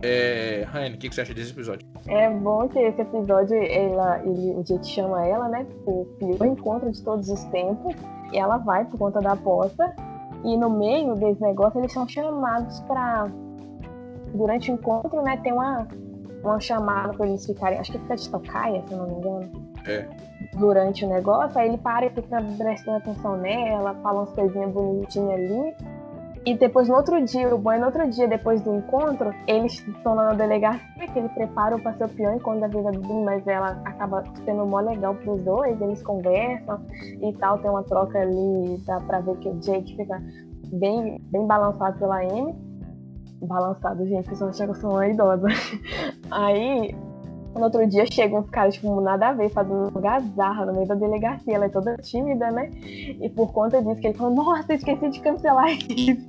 [0.07, 1.87] É, Ryan, o que, que você acha desse episódio?
[2.07, 5.65] É bom que esse episódio, ela, ele, o Jake chama ela, né?
[5.87, 7.95] O pior encontro de todos os tempos.
[8.31, 9.95] E ela vai por conta da aposta.
[10.43, 13.31] E no meio desse negócio, eles são chamados pra.
[14.35, 15.37] Durante o encontro, né?
[15.37, 15.87] Tem uma,
[16.43, 17.79] uma chamada pra eles ficarem.
[17.79, 19.49] Acho que fica de tocaia, se não me engano.
[19.87, 20.07] É.
[20.53, 25.33] Durante o negócio, aí ele para e fica prestando atenção nela, fala umas coisinhas bonitinhas
[25.33, 25.94] ali.
[26.45, 30.13] E depois, no outro dia, o banho no outro dia, depois do encontro, eles estão
[30.13, 33.47] lá na delegacia, que ele prepara para ser o pior encontro da vida dele, mas
[33.47, 36.79] ela acaba sendo mó legal pros dois, eles conversam
[37.19, 40.21] e tal, tem uma troca ali, dá pra ver que o Jake fica
[40.73, 42.55] bem, bem balançado pela Amy.
[43.41, 45.47] Balançado, gente, que eu sou uma idosa.
[46.29, 46.95] Aí
[47.55, 50.95] no outro dia chegam uns caras, tipo, nada a ver, fazendo gazarra no meio da
[50.95, 51.55] delegacia.
[51.55, 52.69] Ela é toda tímida, né?
[52.83, 56.27] E por conta disso, que ele falou, nossa, esqueci de cancelar isso.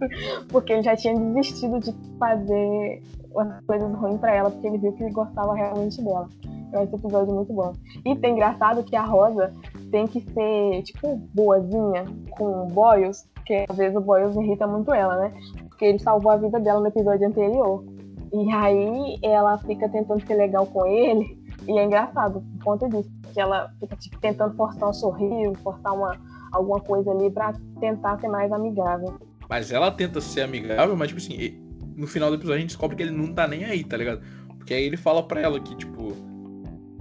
[0.49, 3.03] Porque ele já tinha desistido de fazer
[3.37, 6.29] as coisas ruins pra ela, porque ele viu que ele gostava realmente dela.
[6.69, 7.73] Então esse episódio é muito bom.
[8.05, 9.53] E tem engraçado que a Rosa
[9.91, 14.93] tem que ser, tipo, boazinha com o Boyles, porque às vezes o Boyles irrita muito
[14.93, 15.33] ela, né?
[15.69, 17.85] Porque ele salvou a vida dela no episódio anterior.
[18.33, 21.39] E aí ela fica tentando ser legal com ele.
[21.67, 23.11] E é engraçado por conta disso.
[23.33, 26.17] Que ela fica tipo, tentando forçar um sorriso, forçar uma,
[26.53, 29.19] alguma coisa ali pra tentar ser mais amigável.
[29.49, 31.59] Mas ela tenta ser amigável, mas tipo assim,
[31.97, 34.21] no final do episódio a gente descobre que ele não tá nem aí, tá ligado?
[34.59, 36.13] Porque aí ele fala pra ela que, tipo.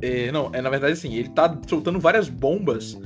[0.01, 2.97] É, não, é na verdade assim, ele tá soltando várias bombas.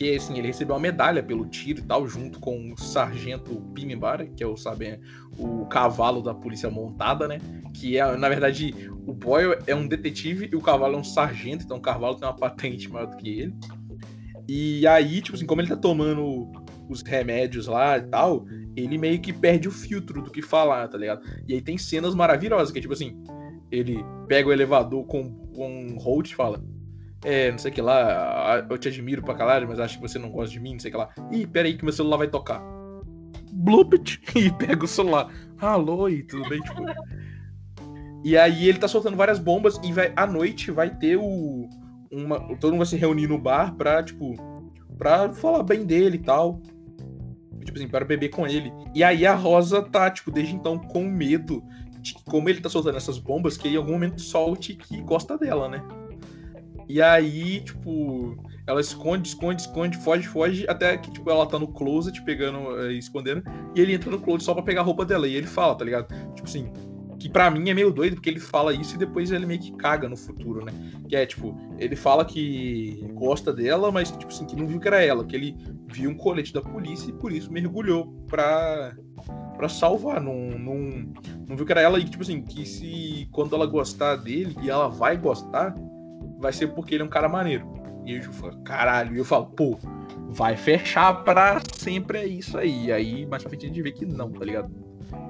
[0.00, 4.24] Que assim, ele recebeu uma medalha pelo tiro e tal, junto com o sargento Pimibara,
[4.24, 4.98] que é o, sabe,
[5.36, 7.38] o cavalo da polícia montada, né?
[7.74, 8.74] Que é, na verdade,
[9.06, 12.26] o Boyle é um detetive e o cavalo é um sargento, então o cavalo tem
[12.26, 13.54] uma patente maior do que ele.
[14.48, 16.50] E aí, tipo assim, como ele tá tomando
[16.88, 20.96] os remédios lá e tal, ele meio que perde o filtro do que falar, tá
[20.96, 21.20] ligado?
[21.46, 23.22] E aí tem cenas maravilhosas, que é tipo assim,
[23.70, 26.64] ele pega o elevador com, com um Holt e fala.
[27.24, 30.18] É, não sei o que lá, eu te admiro pra caralho, mas acho que você
[30.18, 31.10] não gosta de mim, não sei o que lá.
[31.30, 32.62] Ih, peraí que meu celular vai tocar.
[33.52, 34.20] Bloopit!
[34.34, 35.30] E pega o celular.
[35.58, 36.60] Alô, e tudo bem?
[36.60, 36.82] Tipo,
[38.24, 41.68] e aí ele tá soltando várias bombas e vai, à noite vai ter o.
[42.10, 44.34] Uma, todo mundo vai se reunir no bar pra, tipo,
[44.98, 46.60] pra falar bem dele e tal.
[47.64, 48.72] Tipo assim, para beber com ele.
[48.94, 51.62] E aí a Rosa tá, tipo, desde então com medo
[52.00, 55.38] de como ele tá soltando essas bombas, que ele em algum momento solte que gosta
[55.38, 55.82] dela, né?
[56.90, 58.36] E aí, tipo,
[58.66, 62.94] ela esconde, esconde, esconde, foge, foge, até que, tipo, ela tá no closet pegando, eh,
[62.94, 63.44] escondendo,
[63.76, 65.28] e ele entra no closet só pra pegar a roupa dela.
[65.28, 66.08] E ele fala, tá ligado?
[66.34, 66.68] Tipo assim,
[67.16, 69.70] que para mim é meio doido, porque ele fala isso e depois ele meio que
[69.76, 70.72] caga no futuro, né?
[71.08, 74.88] Que é, tipo, ele fala que gosta dela, mas, tipo assim, que não viu que
[74.88, 78.96] era ela, que ele viu um colete da polícia e por isso mergulhou pra,
[79.56, 80.20] pra salvar.
[80.20, 81.06] Não, não,
[81.46, 84.68] não viu que era ela e, tipo assim, que se quando ela gostar dele, e
[84.68, 85.72] ela vai gostar,
[86.40, 87.68] vai ser porque ele é um cara maneiro.
[88.04, 89.78] E eu falo, caralho, e eu falo, pô,
[90.28, 92.86] vai fechar pra sempre é isso aí.
[92.86, 94.70] E aí, mais pra frente a gente vê que não, tá ligado?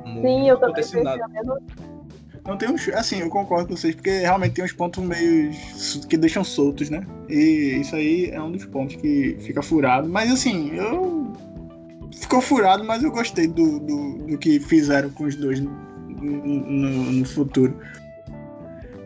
[0.05, 1.23] Não Sim, eu também pensei nada.
[2.47, 2.89] Não tem uns.
[2.89, 5.51] Assim, eu concordo com vocês, porque realmente tem uns pontos meio.
[6.09, 7.07] que deixam soltos, né?
[7.29, 10.09] E isso aí é um dos pontos que fica furado.
[10.09, 11.33] Mas assim, eu.
[12.13, 15.71] Ficou furado, mas eu gostei do, do, do que fizeram com os dois no,
[16.21, 17.77] no, no futuro.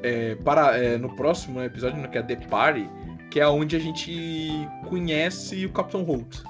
[0.07, 2.89] É, para, é, no próximo episódio, né, que é The Party,
[3.31, 6.45] que é onde a gente conhece o Capitão Holt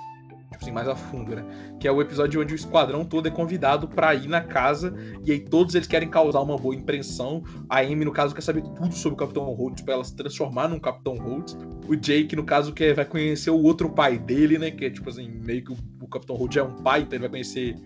[0.55, 1.45] tipo assim, mais a fundo, né?
[1.79, 4.95] Que é o episódio onde o esquadrão todo é convidado para ir na casa
[5.25, 7.43] e aí todos eles querem causar uma boa impressão.
[7.69, 10.69] A Amy, no caso, quer saber tudo sobre o Capitão Holt para ela se transformar
[10.69, 11.55] num Capitão Holt.
[11.89, 14.71] O Jake, no caso, quer, vai conhecer o outro pai dele, né?
[14.71, 17.13] Que é tipo assim, meio que o, o Capitão Holt já é um pai, então
[17.13, 17.77] ele vai conhecer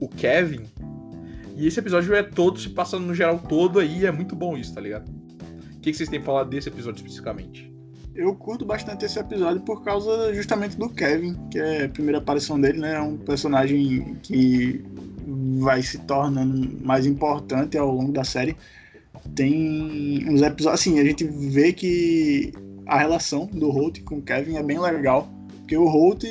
[0.00, 0.64] o Kevin.
[1.56, 4.74] E esse episódio é todo se passando no geral todo aí, é muito bom isso,
[4.74, 5.08] tá ligado?
[5.08, 7.74] O que, que vocês têm pra falar desse episódio especificamente?
[8.14, 12.60] eu curto bastante esse episódio por causa justamente do Kevin, que é a primeira aparição
[12.60, 12.94] dele, né?
[12.94, 14.84] É um personagem que
[15.58, 18.56] vai se tornando mais importante ao longo da série.
[19.34, 20.66] Tem uns episódios.
[20.80, 22.52] Assim, a gente vê que
[22.86, 25.28] a relação do Holt com o Kevin é bem legal.
[25.58, 26.24] Porque o Holt,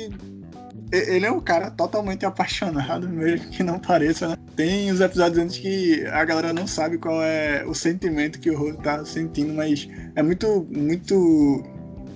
[0.94, 4.36] ele é um cara totalmente apaixonado, mesmo que não pareça, né?
[4.56, 8.58] Tem os episódios antes que a galera não sabe qual é o sentimento que o
[8.58, 11.62] Rose tá sentindo, mas é muito, muito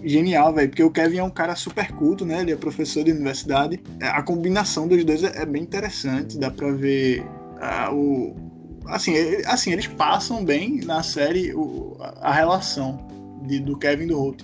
[0.02, 2.40] genial, velho, porque o Kevin é um cara super culto, né?
[2.40, 3.80] Ele é professor de universidade.
[4.00, 8.48] A combinação dos dois é, é bem interessante, dá pra ver uh, o.
[8.86, 9.12] Assim,
[9.46, 13.06] assim, eles passam bem na série o, a relação
[13.42, 14.42] de, do Kevin e do Holt.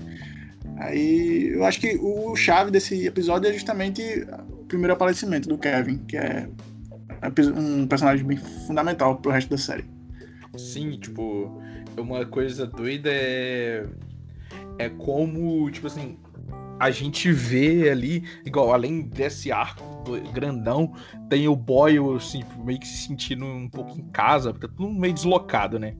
[0.77, 4.03] Aí eu acho que o chave desse episódio é justamente
[4.51, 6.49] o primeiro aparecimento do Kevin, que é
[7.57, 9.85] um personagem bem fundamental pro resto da série.
[10.57, 11.61] Sim, tipo,
[11.97, 13.87] uma coisa doida é.
[14.77, 16.18] É como, tipo assim,
[16.81, 19.85] a gente vê ali, igual, além desse arco
[20.33, 20.93] grandão,
[21.31, 24.93] tem o Boyle, assim, meio que se sentindo um pouco em casa, porque tá tudo
[24.93, 25.95] meio deslocado, né?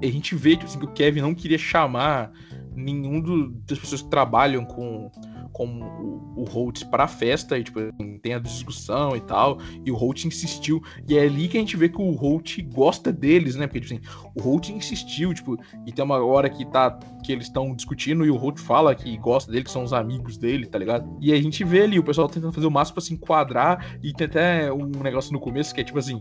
[0.00, 2.32] E a gente vê, tipo assim, que o Kevin não queria chamar
[2.74, 5.10] nenhum do, das pessoas que trabalham com,
[5.52, 7.80] com o, o Holt pra festa, e tipo,
[8.22, 11.76] tem a discussão e tal, e o Holt insistiu, e é ali que a gente
[11.76, 13.66] vê que o Holt gosta deles, né?
[13.66, 14.02] Porque, tipo assim,
[14.34, 15.56] o Holt insistiu, tipo,
[15.86, 19.16] e tem uma hora que tá que eles estão discutindo e o Holt fala que
[19.16, 21.16] gosta dele, que são os amigos dele, tá ligado?
[21.20, 24.12] E a gente vê ali o pessoal tentando fazer o máximo pra se enquadrar, e
[24.12, 26.20] tem até um negócio no começo que é tipo assim,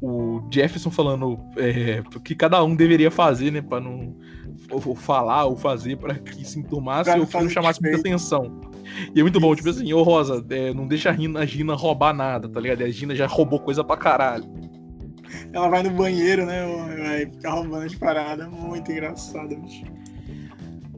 [0.00, 4.16] o Jefferson falando é, que cada um deveria fazer, né, pra não
[4.70, 8.60] ou falar ou fazer para que se enturmasse ou que não chamasse muita atenção.
[9.14, 11.74] E é muito bom, tipo assim, ô Rosa, é, não deixa a Gina, a Gina
[11.74, 12.82] roubar nada, tá ligado?
[12.82, 14.44] E a Gina já roubou coisa pra caralho.
[15.52, 16.62] Ela vai no banheiro, né?
[16.98, 18.48] Vai ficar roubando as paradas.
[18.48, 19.84] Muito engraçado, bicho.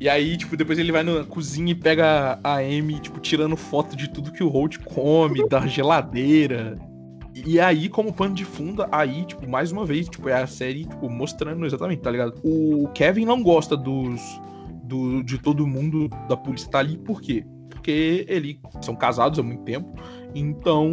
[0.01, 3.97] E aí, tipo, depois ele vai na cozinha e pega a Amy, tipo, tirando foto
[3.97, 6.79] de tudo que o Holt come, da geladeira.
[7.35, 10.85] E aí, como pano de fundo, aí, tipo, mais uma vez, tipo, é a série,
[10.85, 12.41] tipo, mostrando exatamente, tá ligado?
[12.45, 14.20] O Kevin não gosta dos.
[14.85, 17.45] Do, de todo mundo da polícia tá ali, por quê?
[17.70, 19.93] Porque eles são casados há muito tempo,
[20.35, 20.93] então.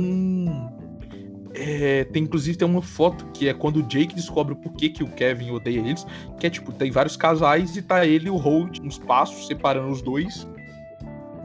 [1.53, 5.03] É, tem inclusive tem uma foto que é quando o Jake descobre o porquê que
[5.03, 6.07] o Kevin odeia eles,
[6.39, 9.89] que é tipo, tem vários casais e tá ele e o Holt nos passos separando
[9.91, 10.47] os dois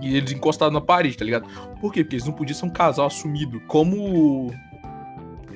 [0.01, 1.47] e eles encostados na parede, tá ligado?
[1.81, 2.03] Por quê?
[2.05, 3.61] Porque eles não podiam ser um casal assumido.
[3.67, 4.53] Como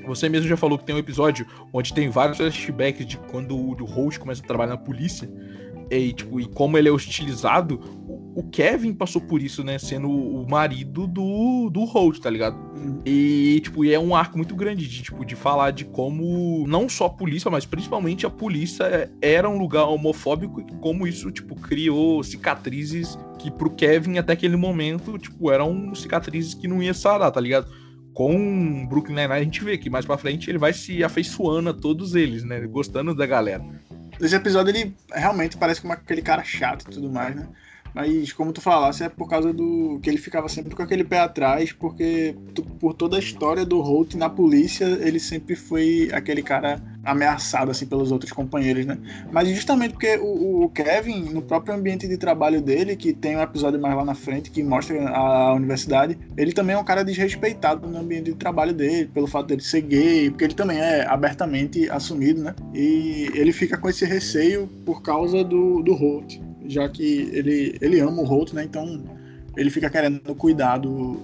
[0.07, 3.85] você mesmo já falou que tem um episódio onde tem vários flashbacks de quando o
[3.85, 5.29] host começa a trabalhar na polícia.
[5.91, 7.81] E, tipo, e como ele é hostilizado,
[8.35, 9.77] o Kevin passou por isso, né?
[9.77, 12.57] Sendo o marido do, do Holt, tá ligado?
[13.05, 17.07] E, tipo, é um arco muito grande de, tipo, de falar de como não só
[17.07, 22.23] a polícia, mas principalmente a polícia era um lugar homofóbico e como isso, tipo, criou
[22.23, 27.41] cicatrizes que pro Kevin até aquele momento, tipo, eram cicatrizes que não ia sarar, tá
[27.41, 27.67] ligado?
[28.15, 31.75] Com Brooklyn Nine-Nine a gente vê que mais pra frente ele vai se afeiçoando a
[31.75, 32.61] todos eles, né?
[32.67, 33.65] Gostando da galera.
[34.21, 37.49] Esse episódio ele realmente parece como aquele cara chato e tudo mais, né?
[37.95, 41.21] Mas como tu falasse, é por causa do que ele ficava sempre com aquele pé
[41.21, 42.35] atrás, porque
[42.79, 47.87] por toda a história do Holt na polícia, ele sempre foi aquele cara ameaçado assim
[47.87, 48.99] pelos outros companheiros, né?
[49.33, 53.41] Mas justamente porque o, o, Kevin, no próprio ambiente de trabalho dele, que tem um
[53.41, 57.89] episódio mais lá na frente que mostra a universidade, ele também é um cara desrespeitado
[57.89, 61.89] no ambiente de trabalho dele, pelo fato dele ser gay, porque ele também é abertamente
[61.91, 62.55] assumido, né?
[62.75, 66.39] E ele fica com esse receio por causa do, do Holt,
[66.71, 68.65] já que ele, ele ama o Holt, né?
[68.65, 69.03] Então
[69.57, 71.21] ele fica querendo cuidar do,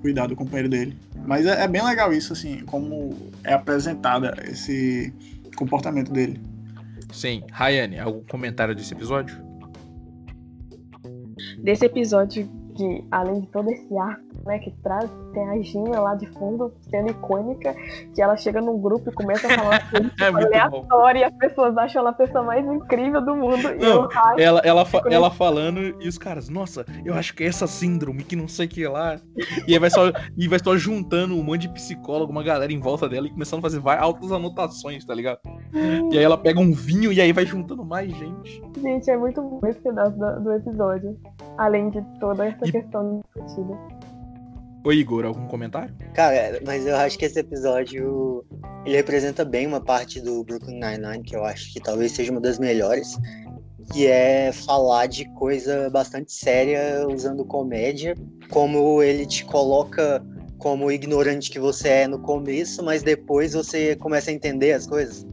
[0.00, 0.96] cuidar do companheiro dele.
[1.26, 3.14] Mas é, é, bem legal isso, assim, como
[3.44, 5.12] é apresentada esse
[5.56, 6.40] comportamento dele.
[7.12, 7.42] Sim.
[7.50, 9.36] Rayane, algum comentário desse episódio?
[11.58, 16.14] Desse episódio que, além de todo esse arco né, que traz, tem a Gina lá
[16.14, 17.74] de fundo, sendo icônica,
[18.14, 21.34] que ela chega num grupo e começa a falar coisa tipo, é aleatória e as
[21.36, 23.62] pessoas acham ela a pessoa mais incrível do mundo.
[23.78, 24.08] Não,
[24.38, 28.24] ela, ela, fa ela falando e os caras, nossa, eu acho que é essa síndrome
[28.24, 29.18] que não sei o que lá.
[29.66, 32.80] E aí vai só, e vai só juntando um monte de psicólogo, uma galera em
[32.80, 35.38] volta dela e começando a fazer várias altas anotações, tá ligado?
[36.10, 38.62] E aí ela pega um vinho e aí vai juntando mais gente.
[38.80, 41.16] Gente, é muito bom esse pedaço do, do episódio.
[41.58, 42.72] Além de toda essa e...
[42.72, 43.78] questão discutida.
[44.84, 45.94] Oi, Igor, algum comentário?
[46.12, 48.44] Cara, mas eu acho que esse episódio
[48.84, 52.40] ele representa bem uma parte do Brooklyn Nine-Nine que eu acho que talvez seja uma
[52.40, 53.16] das melhores,
[53.92, 58.16] que é falar de coisa bastante séria usando comédia,
[58.50, 60.24] como ele te coloca
[60.58, 65.26] como ignorante que você é no começo, mas depois você começa a entender as coisas.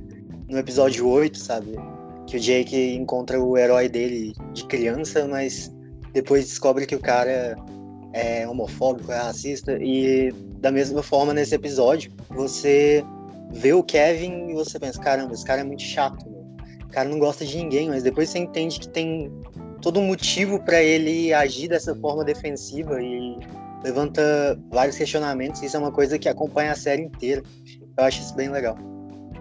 [0.47, 1.75] No episódio 8, sabe?
[2.25, 5.71] Que o Jake encontra o herói dele de criança, mas
[6.13, 7.55] depois descobre que o cara
[8.13, 13.03] é homofóbico, é racista, e da mesma forma nesse episódio, você
[13.51, 16.25] vê o Kevin e você pensa, caramba, esse cara é muito chato,
[16.83, 19.31] o cara não gosta de ninguém, mas depois você entende que tem
[19.81, 23.37] todo um motivo para ele agir dessa forma defensiva e
[23.83, 25.61] levanta vários questionamentos.
[25.61, 27.43] Isso é uma coisa que acompanha a série inteira.
[27.97, 28.77] Eu acho isso bem legal.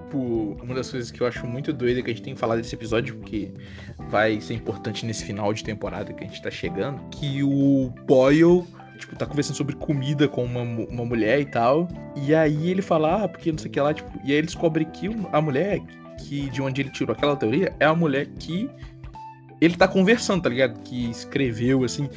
[0.08, 2.56] Tipo, uma das coisas que eu acho muito doida que a gente tem que falar
[2.56, 3.52] desse episódio, porque
[4.08, 8.64] vai ser importante nesse final de temporada que a gente tá chegando, que o Boyle
[8.96, 11.86] tipo, tá conversando sobre comida com uma, uma mulher e tal.
[12.16, 14.46] E aí ele fala, ah, porque não sei o que lá, tipo, e aí ele
[14.46, 15.78] descobre que a mulher,
[16.20, 18.70] que de onde ele tirou aquela teoria, é a mulher que
[19.60, 20.80] ele tá conversando, tá ligado?
[20.80, 22.08] Que escreveu, assim.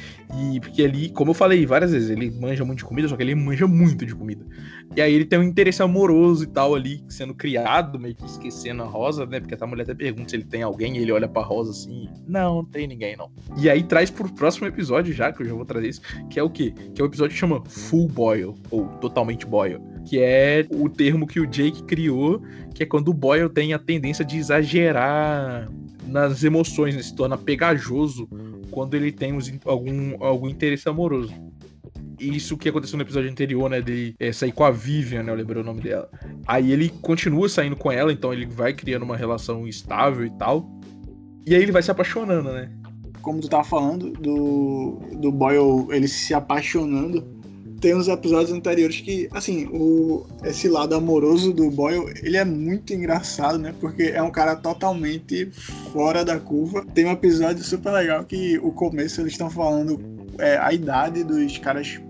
[0.52, 3.22] E porque ali, como eu falei várias vezes, ele manja muito de comida, só que
[3.22, 4.44] ele manja muito de comida.
[4.94, 8.82] E aí ele tem um interesse amoroso e tal ali, sendo criado, meio que esquecendo
[8.82, 9.40] a Rosa, né?
[9.40, 12.08] Porque a mulher até pergunta se ele tem alguém, e ele olha pra Rosa assim,
[12.26, 13.30] não, não tem ninguém, não.
[13.56, 16.42] E aí traz pro próximo episódio já, que eu já vou trazer isso, que é
[16.42, 16.74] o quê?
[16.94, 19.91] Que é o episódio que chama Full Boil, ou Totalmente Boil.
[20.06, 22.42] Que é o termo que o Jake criou,
[22.74, 25.68] que é quando o Boyle tem a tendência de exagerar
[26.06, 27.02] nas emoções, né?
[27.02, 28.28] se torna pegajoso
[28.70, 31.32] quando ele tem algum, algum interesse amoroso.
[32.18, 33.80] Isso que aconteceu no episódio anterior, né?
[33.80, 35.32] De é, sair com a Vivian, né?
[35.32, 36.08] Eu lembrei o nome dela.
[36.46, 40.70] Aí ele continua saindo com ela, então ele vai criando uma relação estável e tal.
[41.44, 42.70] E aí ele vai se apaixonando, né?
[43.20, 47.41] Como tu tava falando, do, do Boyle ele se apaixonando
[47.82, 52.94] tem uns episódios anteriores que, assim, o, esse lado amoroso do Boyle, ele é muito
[52.94, 53.74] engraçado, né?
[53.80, 55.50] Porque é um cara totalmente
[55.92, 56.86] fora da curva.
[56.94, 60.00] Tem um episódio super legal que o começo eles estão falando
[60.38, 62.00] é, a idade dos caras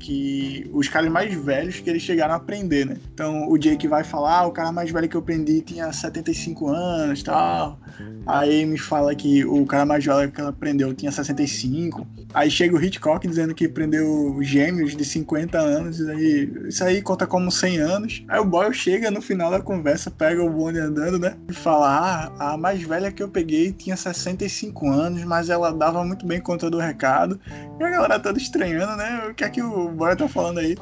[0.00, 2.96] que os caras mais velhos que eles chegaram a aprender, né?
[3.12, 6.68] Então o Jake vai falar, ah, o cara mais velho que eu aprendi tinha 75
[6.68, 7.78] anos, tal.
[8.26, 12.06] Aí me fala que o cara mais velho que ela aprendeu tinha 65.
[12.32, 17.26] Aí chega o Hitchcock dizendo que prendeu gêmeos de 50 anos, aí isso aí conta
[17.26, 18.24] como 100 anos.
[18.28, 21.36] Aí o Boyle chega no final da conversa, pega o bonde andando, né?
[21.48, 26.04] E fala: "Ah, a mais velha que eu peguei tinha 65 anos, mas ela dava
[26.04, 27.38] muito bem conta do recado".
[27.78, 29.26] E a galera toda estranhando, né?
[29.30, 30.76] O que é que o o Bora tá falando aí.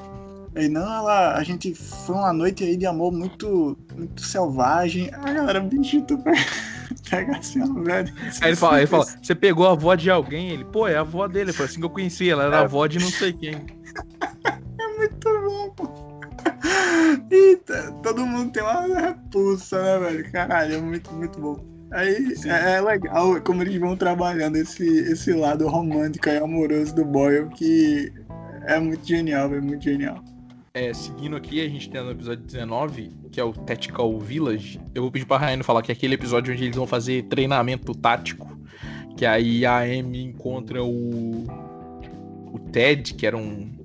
[0.54, 5.10] Aí, não, ela, a gente foi uma noite aí de amor muito, muito selvagem.
[5.12, 6.18] A galera, bicho, tu
[7.08, 8.12] pega assim, ó, velho.
[8.40, 10.50] Aí ele fala, ele fala, você pegou a avó de alguém?
[10.50, 11.52] Ele, pô, é a avó dele.
[11.52, 12.58] Foi assim que eu conheci, ela era é.
[12.60, 13.54] a avó de não sei quem.
[14.44, 16.08] é muito bom, pô.
[17.30, 20.32] Eita, todo mundo tem uma repulsa, né, velho?
[20.32, 21.78] Caralho, é muito, muito bom.
[21.90, 27.04] Aí é, é, legal como eles vão trabalhando esse, esse lado romântico e amoroso do
[27.04, 28.12] Boyle, que
[28.68, 30.22] é muito genial, é muito genial.
[30.74, 34.80] É, seguindo aqui, a gente tem no episódio 19, que é o Tactical Village.
[34.94, 37.92] Eu vou pedir pra Raine falar que é aquele episódio onde eles vão fazer treinamento
[37.94, 38.56] tático.
[39.16, 41.46] Que aí a Amy encontra o.
[42.52, 43.76] O Ted, que era um,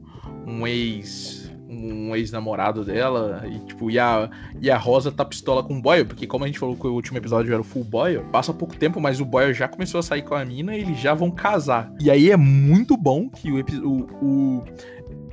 [0.46, 1.43] um ex
[1.74, 4.30] um ex-namorado dela, e tipo, e a,
[4.62, 6.94] e a Rosa tá pistola com o Boyle, porque como a gente falou que o
[6.94, 10.04] último episódio era o Full Boyle, passa pouco tempo, mas o Boyle já começou a
[10.04, 11.92] sair com a mina e eles já vão casar.
[12.00, 14.64] E aí é muito bom que o, o, o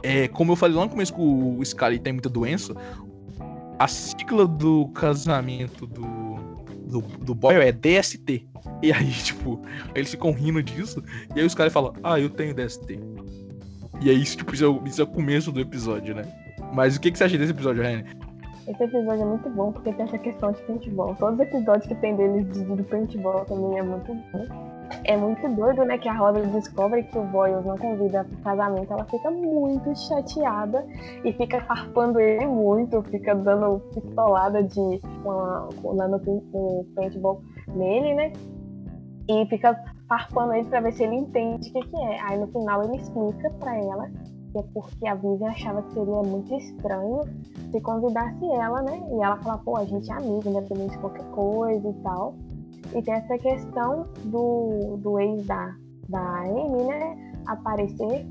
[0.03, 2.75] é, como eu falei lá no começo que o Scully tem muita doença,
[3.79, 6.37] a sigla do casamento do,
[6.87, 8.47] do, do Boyle é DST.
[8.83, 9.61] E aí, tipo,
[9.95, 11.03] eles ficam rindo disso,
[11.35, 12.99] e aí os caras falam, ah, eu tenho DST.
[14.01, 16.25] E é isso, tipo, isso é, o, isso é o começo do episódio, né?
[16.73, 18.05] Mas o que, que você acha desse episódio, Rani?
[18.67, 21.15] Esse episódio é muito bom porque tem essa questão de paintball.
[21.17, 24.47] Todos os episódios que tem deles de, de paintball também é muito bom.
[25.05, 25.99] É muito doido, né?
[25.99, 28.93] Que a Rosa descobre que o Boyles não convida pro casamento.
[28.93, 30.87] Ela fica muito chateada
[31.25, 37.43] e fica farpando ele muito, fica dando pistolada de uma, lá no, no paintball
[37.75, 38.33] nele, né?
[39.29, 39.77] E fica
[40.11, 42.21] farpando ele pra ver se ele entende o que, que é.
[42.23, 44.11] Aí no final ele explica pra ela
[44.53, 47.21] que é porque a Vivian achava que seria muito estranho
[47.71, 49.01] se convidasse ela, né?
[49.13, 52.35] E ela fala, pô, a gente é amiga, independente de qualquer coisa e tal.
[52.93, 55.73] E tem essa questão do, do ex da,
[56.09, 57.33] da Amy, né?
[57.47, 58.27] Aparecer.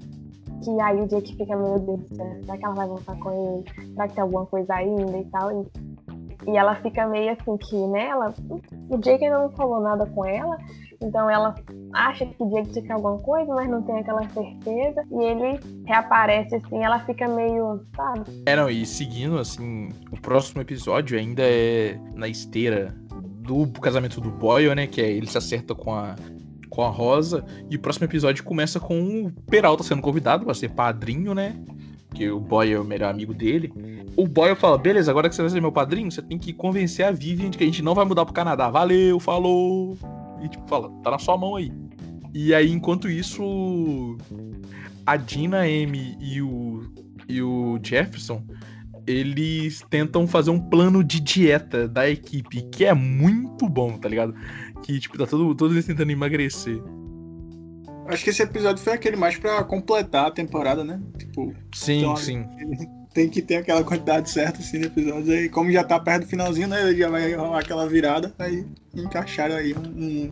[0.62, 3.64] Que aí o Jake fica, meu Deus, será que ela vai voltar com ele?
[3.94, 5.52] Será que tem alguma coisa ainda e tal?
[5.54, 8.08] E, e ela fica meio assim que, né?
[8.08, 8.34] Ela,
[8.90, 10.58] o Jake ainda não falou nada com ela,
[11.02, 11.56] então ela
[11.94, 15.04] acha que Diego tinha alguma coisa, mas não tem aquela certeza.
[15.12, 18.44] E ele reaparece assim, ela fica meio, sabe?
[18.46, 22.94] É, não, e seguindo assim, o próximo episódio ainda é na esteira
[23.42, 24.88] do casamento do Boyle, né?
[24.88, 26.16] Que é ele se acerta com a,
[26.70, 27.46] com a Rosa.
[27.70, 31.56] E o próximo episódio começa com o Peralta sendo convidado para ser padrinho, né?
[32.14, 33.72] Que o Boyle é o melhor amigo dele.
[34.18, 37.06] O Boyle fala: beleza, agora que você vai ser meu padrinho, você tem que convencer
[37.06, 38.70] a Vivian de que a gente não vai mudar pro Canadá.
[38.70, 39.98] Valeu, falou!
[40.44, 41.72] E tipo, fala, tá na sua mão aí.
[42.34, 44.18] E aí, enquanto isso,
[45.06, 46.84] a Dina, M e o,
[47.28, 48.44] e o Jefferson,
[49.08, 54.36] eles tentam fazer um plano de dieta da equipe, que é muito bom, tá ligado?
[54.84, 56.82] Que, tipo, tá todo, todos eles tentando emagrecer.
[58.08, 61.00] Acho que esse episódio foi aquele mais pra completar a temporada, né?
[61.18, 62.46] Tipo, Sim, Então, sim.
[63.20, 65.28] Tem que ter aquela quantidade certa assim de episódios.
[65.28, 66.94] Aí, como já tá perto do finalzinho, né?
[66.96, 68.34] Já vai rolar aquela virada.
[68.40, 68.66] Aí
[68.96, 70.32] encaixaram aí um-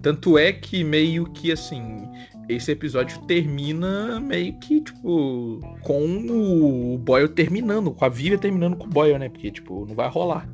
[0.00, 2.08] Tanto é que meio que assim,
[2.48, 8.84] esse episódio termina meio que, tipo, com o Boyle terminando, com a Vivian terminando com
[8.86, 9.28] o Boyle, né?
[9.28, 10.48] Porque, tipo, não vai rolar.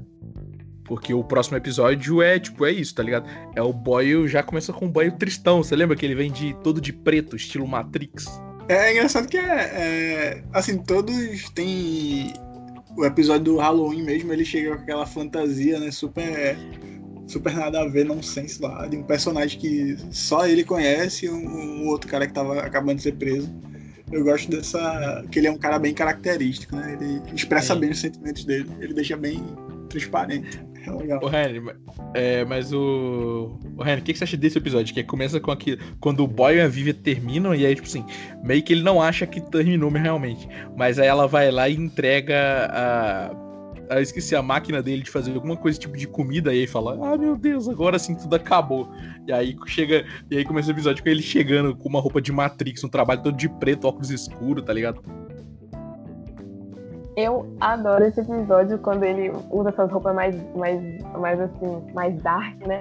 [0.85, 3.29] Porque o próximo episódio é, tipo, é isso, tá ligado?
[3.55, 5.63] É o Boyle, já começa com o Boyle tristão.
[5.63, 8.27] Você lembra que ele vem de todo de preto, estilo Matrix?
[8.71, 12.33] É engraçado que é, é, Assim, todos têm.
[12.97, 15.91] O episódio do Halloween mesmo, ele chega com aquela fantasia, né?
[15.91, 16.57] Super.
[17.27, 21.49] Super nada a ver, nonsense lá, de um personagem que só ele conhece e um,
[21.49, 23.53] um outro cara que tava acabando de ser preso.
[24.13, 25.25] Eu gosto dessa.
[25.33, 26.97] que ele é um cara bem característico, né?
[27.01, 27.81] Ele expressa Sim.
[27.81, 28.71] bem os sentimentos dele.
[28.81, 29.45] Ele deixa bem
[29.89, 30.61] transparente.
[30.87, 31.21] É legal.
[31.23, 31.63] Ô, Henry,
[32.15, 33.59] é, mas o.
[33.77, 34.95] Ô, Henry, o que, que você acha desse episódio?
[34.95, 35.79] Que começa com aquilo.
[36.01, 38.05] Quando o Boy e a Vivian terminam, e aí, tipo assim,
[38.43, 40.49] meio que ele não acha que terminou realmente.
[40.77, 42.37] Mas aí ela vai lá e entrega
[42.71, 43.51] a.
[43.91, 46.97] Eu esqueci a máquina dele de fazer alguma coisa tipo de comida, e aí fala:
[47.03, 48.89] Ah, meu Deus, agora sim tudo acabou.
[49.27, 50.07] E aí chega.
[50.31, 53.23] E aí começa o episódio com ele chegando com uma roupa de Matrix, um trabalho
[53.23, 55.03] todo de preto, óculos escuros, tá ligado?
[57.21, 60.81] Eu adoro esse episódio quando ele usa essas roupas mais, mais,
[61.19, 62.81] mais assim, mais dark, né?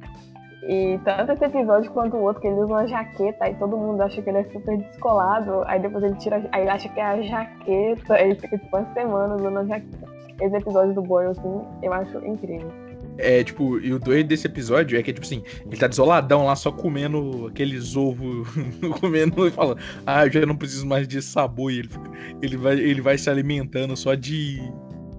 [0.64, 4.02] E tanto esse episódio quanto o outro, que ele usa uma jaqueta e todo mundo
[4.02, 7.04] acha que ele é super descolado, aí depois ele tira, aí ele acha que é
[7.04, 10.08] a jaqueta, aí fica tipo uma semana usando a jaqueta.
[10.40, 12.89] Esse episódio do Boyle, assim, eu acho incrível.
[13.22, 16.56] É, tipo, e o doido desse episódio é que, tipo assim, ele tá desoladão lá,
[16.56, 18.48] só comendo aqueles ovos,
[19.02, 21.70] comendo e falando, ah, eu já não preciso mais de sabor.
[21.70, 21.90] E ele,
[22.42, 24.62] ele, vai, ele vai se alimentando só de,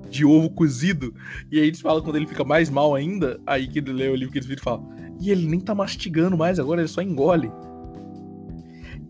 [0.09, 1.15] de ovo cozido.
[1.53, 4.15] E aí eles falam quando ele fica mais mal ainda, aí que ele lê o
[4.15, 4.83] livro que eles viram e fala,
[5.21, 7.53] e ele nem tá mastigando mais agora, ele só engole.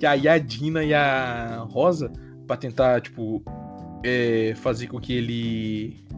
[0.00, 2.10] Que aí a Dina e a Rosa,
[2.44, 3.40] pra tentar, tipo,
[4.02, 6.09] é, fazer com que ele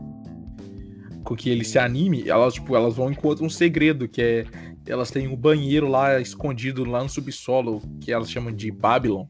[1.22, 4.44] com que ele se anime, elas, tipo, elas vão encontrar um segredo, que é.
[4.86, 9.26] Elas têm um banheiro lá escondido lá no subsolo, que elas chamam de Babylon.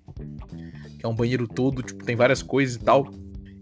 [0.99, 3.13] Que é um banheiro todo, tipo, tem várias coisas e tal.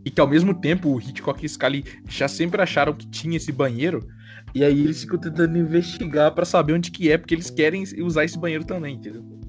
[0.05, 3.51] E que ao mesmo tempo o Hitchcock e Scully já sempre acharam que tinha esse
[3.51, 4.07] banheiro.
[4.55, 8.25] E aí eles ficam tentando investigar pra saber onde que é, porque eles querem usar
[8.25, 9.40] esse banheiro também, entendeu?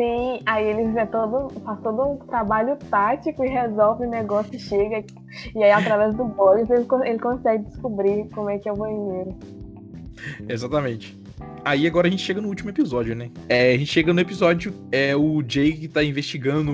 [0.00, 5.04] Sim, aí eles é todo, faz todo um trabalho tático e resolve o negócio chega.
[5.54, 9.36] E aí, através do Boyle, ele, ele consegue descobrir como é que é o banheiro.
[10.48, 11.14] Exatamente.
[11.66, 13.30] Aí agora a gente chega no último episódio, né?
[13.46, 16.72] É, a gente chega no episódio, é o Jake tá investigando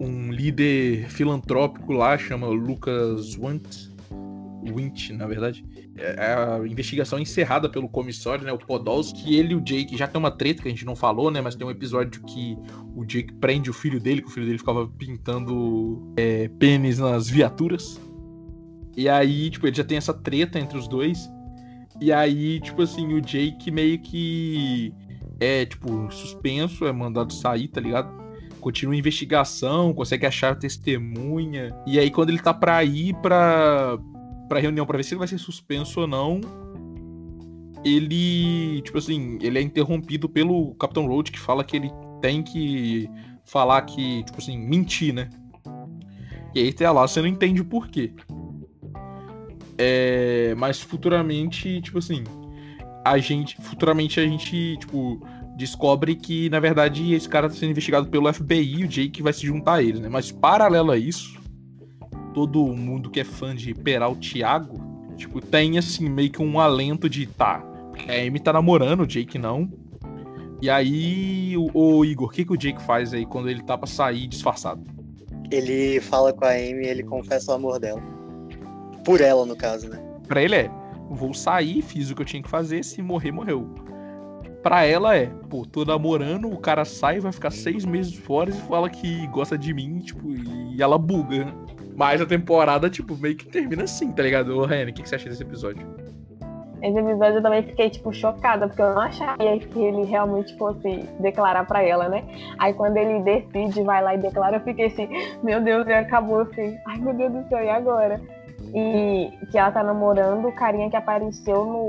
[0.00, 3.90] um líder filantrópico lá, chama Lucas Wint.
[4.74, 5.62] Wint, na verdade.
[5.98, 8.52] É a investigação encerrada pelo comissário, né?
[8.52, 9.34] O Podolski.
[9.34, 11.40] Ele e o Jake já tem uma treta que a gente não falou, né?
[11.40, 12.56] Mas tem um episódio que
[12.94, 17.28] o Jake prende o filho dele, que o filho dele ficava pintando é, pênis nas
[17.28, 18.00] viaturas.
[18.96, 21.30] E aí, tipo, ele já tem essa treta entre os dois.
[22.00, 24.92] E aí, tipo assim, o Jake meio que
[25.40, 28.26] é, tipo, suspenso, é mandado sair, tá ligado?
[28.60, 31.74] Continua a investigação, consegue achar testemunha.
[31.86, 33.98] E aí, quando ele tá pra ir pra,
[34.48, 36.40] pra reunião pra ver se ele vai ser suspenso ou não,
[37.84, 41.90] ele, tipo assim, ele é interrompido pelo Capitão Roach, que fala que ele
[42.20, 43.08] tem que
[43.44, 45.30] falar que, tipo assim, mentir, né?
[46.54, 48.12] E aí, até lá, você não entende o porquê.
[49.78, 52.24] É, mas futuramente, tipo assim,
[53.04, 53.56] a gente.
[53.60, 55.20] Futuramente a gente, tipo,
[55.56, 59.32] descobre que, na verdade, esse cara tá sendo investigado pelo FBI e o Jake vai
[59.32, 60.08] se juntar a eles, né?
[60.08, 61.38] Mas paralelo a isso,
[62.36, 64.78] todo mundo que é fã de Peral Thiago,
[65.16, 67.60] tipo, tem assim, meio que um alento de tá.
[67.88, 69.72] porque A Amy tá namorando, o Jake não.
[70.60, 73.78] E aí, o, o Igor, o que, que o Jake faz aí quando ele tá
[73.78, 74.84] pra sair disfarçado?
[75.50, 78.02] Ele fala com a Amy e ele confessa o amor dela.
[79.02, 79.98] Por ela, no caso, né?
[80.28, 80.70] Pra ele é,
[81.08, 83.66] vou sair, fiz o que eu tinha que fazer, se morrer, morreu.
[84.62, 88.52] Pra ela é, pô, tô namorando, o cara sai, vai ficar seis meses fora e
[88.52, 91.46] fala que gosta de mim, tipo, e ela buga.
[91.96, 94.56] Mas a temporada, tipo, meio que termina assim, tá ligado?
[94.58, 95.86] Ô, Ryan, o que, que você acha desse episódio?
[96.82, 101.08] Esse episódio eu também fiquei, tipo, chocada, porque eu não achava que ele realmente fosse
[101.20, 102.22] declarar pra ela, né?
[102.58, 105.08] Aí quando ele decide, vai lá e declara, eu fiquei assim,
[105.42, 108.20] meu Deus, já acabou, fiquei, ai meu Deus do céu, e agora?
[108.74, 111.86] E que ela tá namorando o carinha que apareceu no.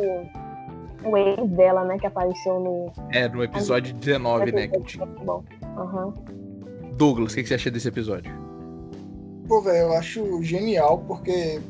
[1.09, 1.97] O ex dela, né?
[1.99, 2.91] Que apareceu no.
[3.11, 4.67] É, no episódio 19, né?
[4.67, 5.43] que tinha- Bom.
[5.77, 6.13] Aham.
[6.93, 8.46] Douglas, o que, que você acha desse episódio?
[9.47, 11.61] Pô, velho, eu acho genial porque,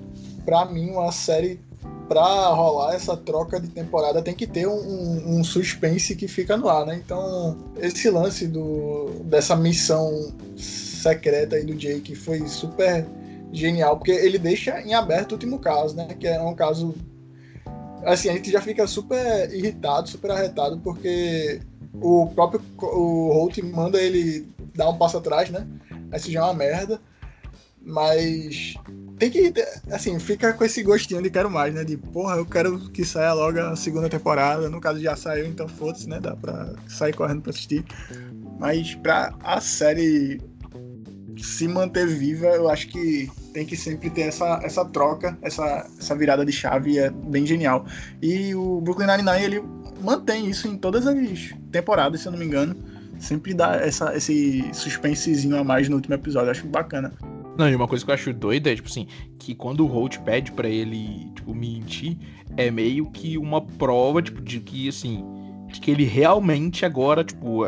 [0.43, 1.59] pra mim, uma série
[2.07, 6.55] pra rolar essa troca de temporada tem que ter um, um, um, suspense que fica
[6.57, 6.95] no ar, né?
[6.95, 13.05] Então, esse lance do, dessa missão secreta aí do Jake foi super
[13.51, 16.07] genial, porque ele deixa em aberto o último caso, né?
[16.19, 16.95] Que é um caso.
[18.05, 21.59] Assim, a gente já fica super irritado, super arretado, porque
[22.01, 25.67] o próprio o Holt manda ele dar um passo atrás, né?
[26.11, 27.01] Aí já é uma merda.
[27.88, 28.75] Mas
[29.17, 29.53] tem que,
[29.89, 31.85] assim, fica com esse gostinho de quero mais, né?
[31.85, 34.69] De porra, eu quero que saia logo a segunda temporada.
[34.69, 36.19] No caso já saiu, então foda-se, né?
[36.19, 37.85] Dá pra sair correndo pra assistir.
[38.59, 40.41] Mas pra a série
[41.38, 46.15] se manter viva, eu acho que tem que sempre ter essa, essa troca, essa, essa
[46.15, 47.85] virada de chave, é bem genial.
[48.21, 49.63] E o Brooklyn Nine-Nine, ele
[50.01, 51.15] mantém isso em todas as
[51.71, 52.75] temporadas, se eu não me engano.
[53.19, 57.13] Sempre dá essa, esse suspensezinho a mais no último episódio, eu acho bacana.
[57.58, 59.08] Não, e uma coisa que eu acho doida é, tipo assim,
[59.39, 62.16] que quando o Holt pede para ele, tipo, mentir,
[62.55, 65.24] é meio que uma prova, tipo, de que, assim,
[65.68, 67.64] de que ele realmente agora, tipo,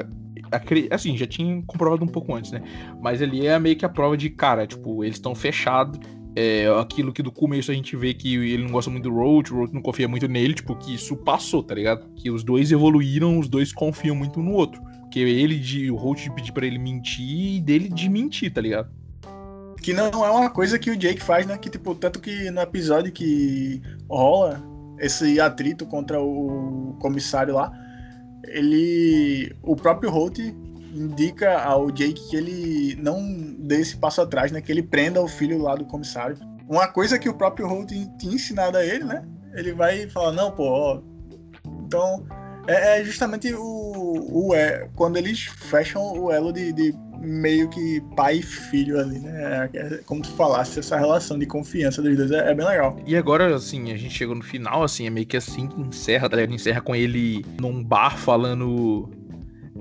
[0.92, 2.62] assim, já tinha comprovado um pouco antes, né?
[3.02, 6.00] Mas ali é meio que a prova de, cara, tipo, eles estão fechados.
[6.36, 9.52] É, aquilo que do começo a gente vê que ele não gosta muito do Road,
[9.52, 12.08] o Road não confia muito nele, tipo, que isso passou, tá ligado?
[12.14, 14.80] Que os dois evoluíram, os dois confiam muito no outro.
[15.12, 18.62] Que ele de o Road de pedir pra ele mentir e dele de mentir, tá
[18.62, 18.99] ligado?
[19.82, 21.58] Que não é uma coisa que o Jake faz, né?
[21.58, 24.62] Que, tipo, tanto que no episódio que rola
[25.00, 27.72] esse atrito contra o comissário lá,
[28.46, 29.56] ele.
[29.64, 30.40] O próprio Holt
[30.94, 34.62] indica ao Jake que ele não dê esse passo atrás, né?
[34.62, 36.38] Que ele prenda o filho lá do comissário.
[36.68, 39.24] Uma coisa que o próprio Holt tinha ensinado a ele, né?
[39.54, 41.02] Ele vai falar, não, pô, ó.
[41.86, 42.26] Então,
[42.68, 48.02] é, é justamente o, o é, quando eles fecham o elo de, de meio que
[48.16, 49.70] pai e filho ali, né?
[49.74, 52.98] É, é, como tu falaste, essa relação de confiança dos dois é, é, bem legal.
[53.06, 56.30] E agora, assim, a gente chegou no final, assim, é meio que assim que encerra,
[56.30, 56.54] tá ligado?
[56.54, 59.10] Encerra com ele num bar falando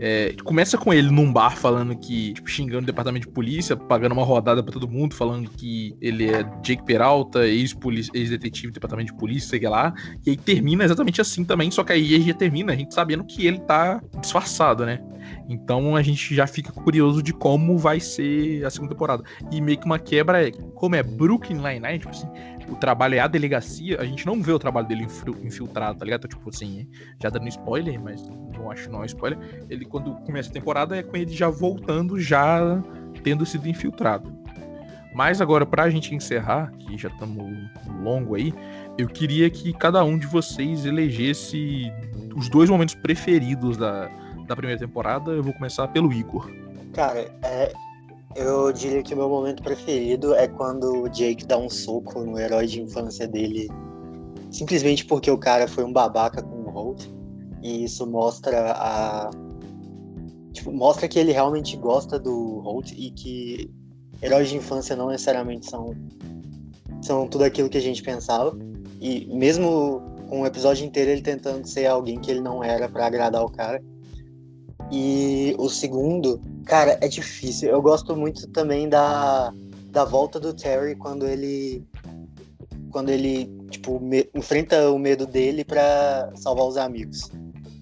[0.00, 4.12] é, começa com ele num bar falando que, tipo, xingando o departamento de polícia, pagando
[4.12, 9.18] uma rodada para todo mundo, falando que ele é Jake Peralta, ex-detetive do departamento de
[9.18, 9.92] polícia, sei lá.
[10.24, 13.46] E aí termina exatamente assim também, só que aí já termina a gente sabendo que
[13.46, 15.00] ele tá disfarçado, né?
[15.48, 19.22] Então a gente já fica curioso de como vai ser a segunda temporada.
[19.50, 22.28] E meio que uma quebra é, como é Brooklyn Nine-Nine, tipo assim,
[22.68, 25.06] o trabalho é a delegacia, a gente não vê o trabalho dele
[25.42, 26.26] infiltrado, tá ligado?
[26.26, 26.86] Então, tipo assim,
[27.20, 29.38] já dando spoiler, mas não acho não é spoiler.
[29.70, 32.82] Ele, quando começa a temporada, é com ele já voltando, já
[33.22, 34.36] tendo sido infiltrado.
[35.14, 37.50] Mas agora, pra gente encerrar, que já estamos
[38.02, 38.52] longo aí,
[38.98, 41.90] eu queria que cada um de vocês elegesse
[42.36, 44.08] os dois momentos preferidos da,
[44.48, 45.30] da primeira temporada.
[45.30, 46.50] Eu vou começar pelo Igor.
[46.92, 47.72] Cara, é,
[48.34, 52.66] eu diria que meu momento preferido é quando o Jake dá um soco no herói
[52.66, 53.68] de infância dele,
[54.50, 57.06] simplesmente porque o cara foi um babaca com o Holt.
[57.62, 59.30] E isso mostra a.
[60.52, 63.70] Tipo, mostra que ele realmente gosta do Holt e que
[64.22, 65.94] heróis de infância não necessariamente são,
[67.02, 68.56] são tudo aquilo que a gente pensava.
[69.00, 73.06] E mesmo com o episódio inteiro ele tentando ser alguém que ele não era para
[73.06, 73.82] agradar o cara.
[74.90, 77.68] E o segundo, cara, é difícil.
[77.68, 79.52] Eu gosto muito também da,
[79.90, 81.86] da volta do Terry quando ele
[82.90, 87.30] quando ele tipo me, enfrenta o medo dele para salvar os amigos.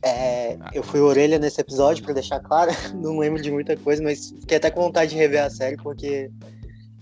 [0.04, 4.30] É, eu fui orelha nesse episódio para deixar claro, não lembro de muita coisa, mas
[4.40, 6.30] fiquei até com vontade de rever a série porque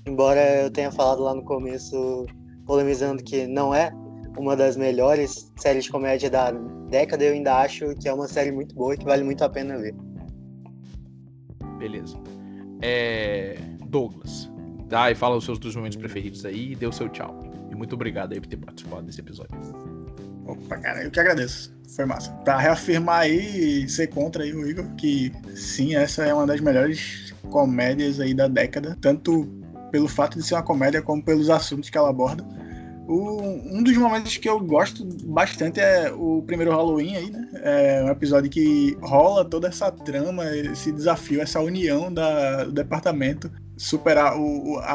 [0.06, 2.26] embora eu tenha falado lá no começo
[2.66, 3.92] polemizando que não é
[4.36, 6.50] uma das melhores séries de comédia da
[6.90, 9.48] década, eu ainda acho que é uma série muito boa e que vale muito a
[9.48, 9.94] pena ver.
[11.78, 12.16] Beleza.
[12.82, 13.56] É...
[13.86, 14.50] Douglas,
[14.88, 17.38] dá e fala os seus dois momentos preferidos aí e dê o seu tchau.
[17.70, 19.56] E muito obrigado aí por ter participado desse episódio.
[20.46, 21.74] Opa, cara, eu que agradeço.
[21.94, 22.30] Foi massa.
[22.44, 26.60] Pra reafirmar aí e ser contra aí o Igor, que sim, essa é uma das
[26.60, 29.46] melhores comédias aí da década, tanto
[29.92, 32.44] pelo fato de ser uma comédia como pelos assuntos que ela aborda.
[33.06, 33.40] O,
[33.76, 37.48] um dos momentos que eu gosto bastante é o primeiro Halloween aí, né?
[37.62, 43.50] É um episódio que rola toda essa trama, esse desafio, essa união da, do departamento,
[43.76, 44.94] superar o, o a,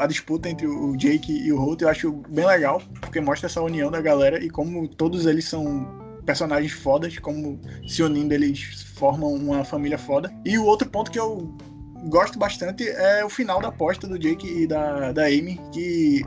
[0.00, 3.60] a, disputa entre o Jake e o Holt, eu acho bem legal, porque mostra essa
[3.60, 5.86] união da galera e como todos eles são
[6.24, 10.32] personagens fodas, como se unindo eles formam uma família foda.
[10.44, 11.54] E o outro ponto que eu
[12.08, 16.22] gosto bastante é o final da aposta do Jake e da, da Amy, que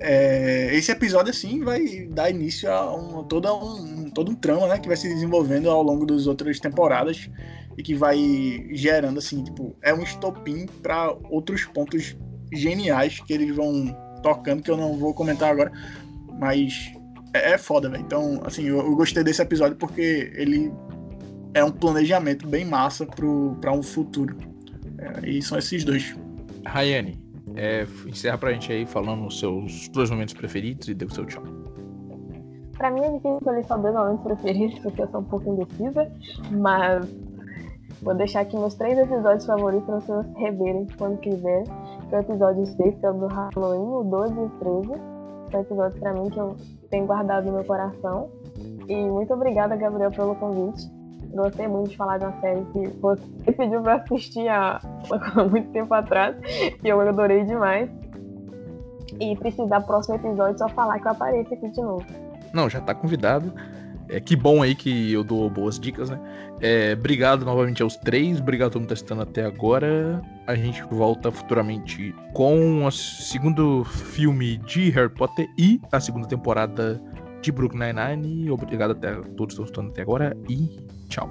[0.00, 4.78] é, esse episódio, assim, vai dar início a um, todo, um, todo um trama, né?
[4.78, 7.28] Que vai se desenvolvendo ao longo das outras temporadas
[7.76, 8.18] e que vai
[8.72, 12.16] gerando, assim, tipo, é um estopim para outros pontos
[12.52, 15.70] geniais que eles vão tocando, que eu não vou comentar agora,
[16.38, 16.92] mas
[17.34, 18.02] é, é foda, velho.
[18.02, 20.72] Então, assim, eu, eu, gostei desse episódio porque ele
[21.54, 24.36] é um planejamento bem massa pro, pra um futuro.
[24.98, 26.16] É, e são esses dois.
[26.64, 27.18] Rayane,
[27.56, 31.24] é, encerra pra gente aí falando os seus dois momentos preferidos e dê o seu
[31.26, 31.42] tchau.
[32.76, 36.12] Pra mim é difícil escolher só dois momentos preferidos, porque eu sou um pouco indecisa,
[36.52, 37.08] mas
[38.02, 41.64] vou deixar aqui meus três episódios favoritos para vocês reverem quando quiser.
[42.08, 44.50] Que é o episódio 6, que é o do Halloween, o 12 e o
[44.84, 45.02] 13.
[45.50, 46.56] São episódios pra mim que eu
[46.90, 48.30] tenho guardado no meu coração.
[48.86, 50.97] E muito obrigada, Gabriel, pelo convite.
[51.32, 54.80] Gostei muito de falar de uma série que você pediu pra assistir há
[55.50, 56.36] muito tempo atrás
[56.82, 57.90] e eu adorei demais.
[59.20, 62.04] E precisar próximo episódio só falar que eu apareço aqui de novo.
[62.52, 63.52] Não, já tá convidado.
[64.08, 66.18] É, que bom aí que eu dou boas dicas, né?
[66.60, 70.22] É, obrigado novamente aos três, obrigado a todo mundo que tá até agora.
[70.46, 77.00] A gente volta futuramente com o segundo filme de Harry Potter e a segunda temporada
[77.42, 78.50] de Brooklyn Nine-Nine.
[78.50, 80.78] Obrigado até a todos que estão até agora e
[81.08, 81.28] Tchau.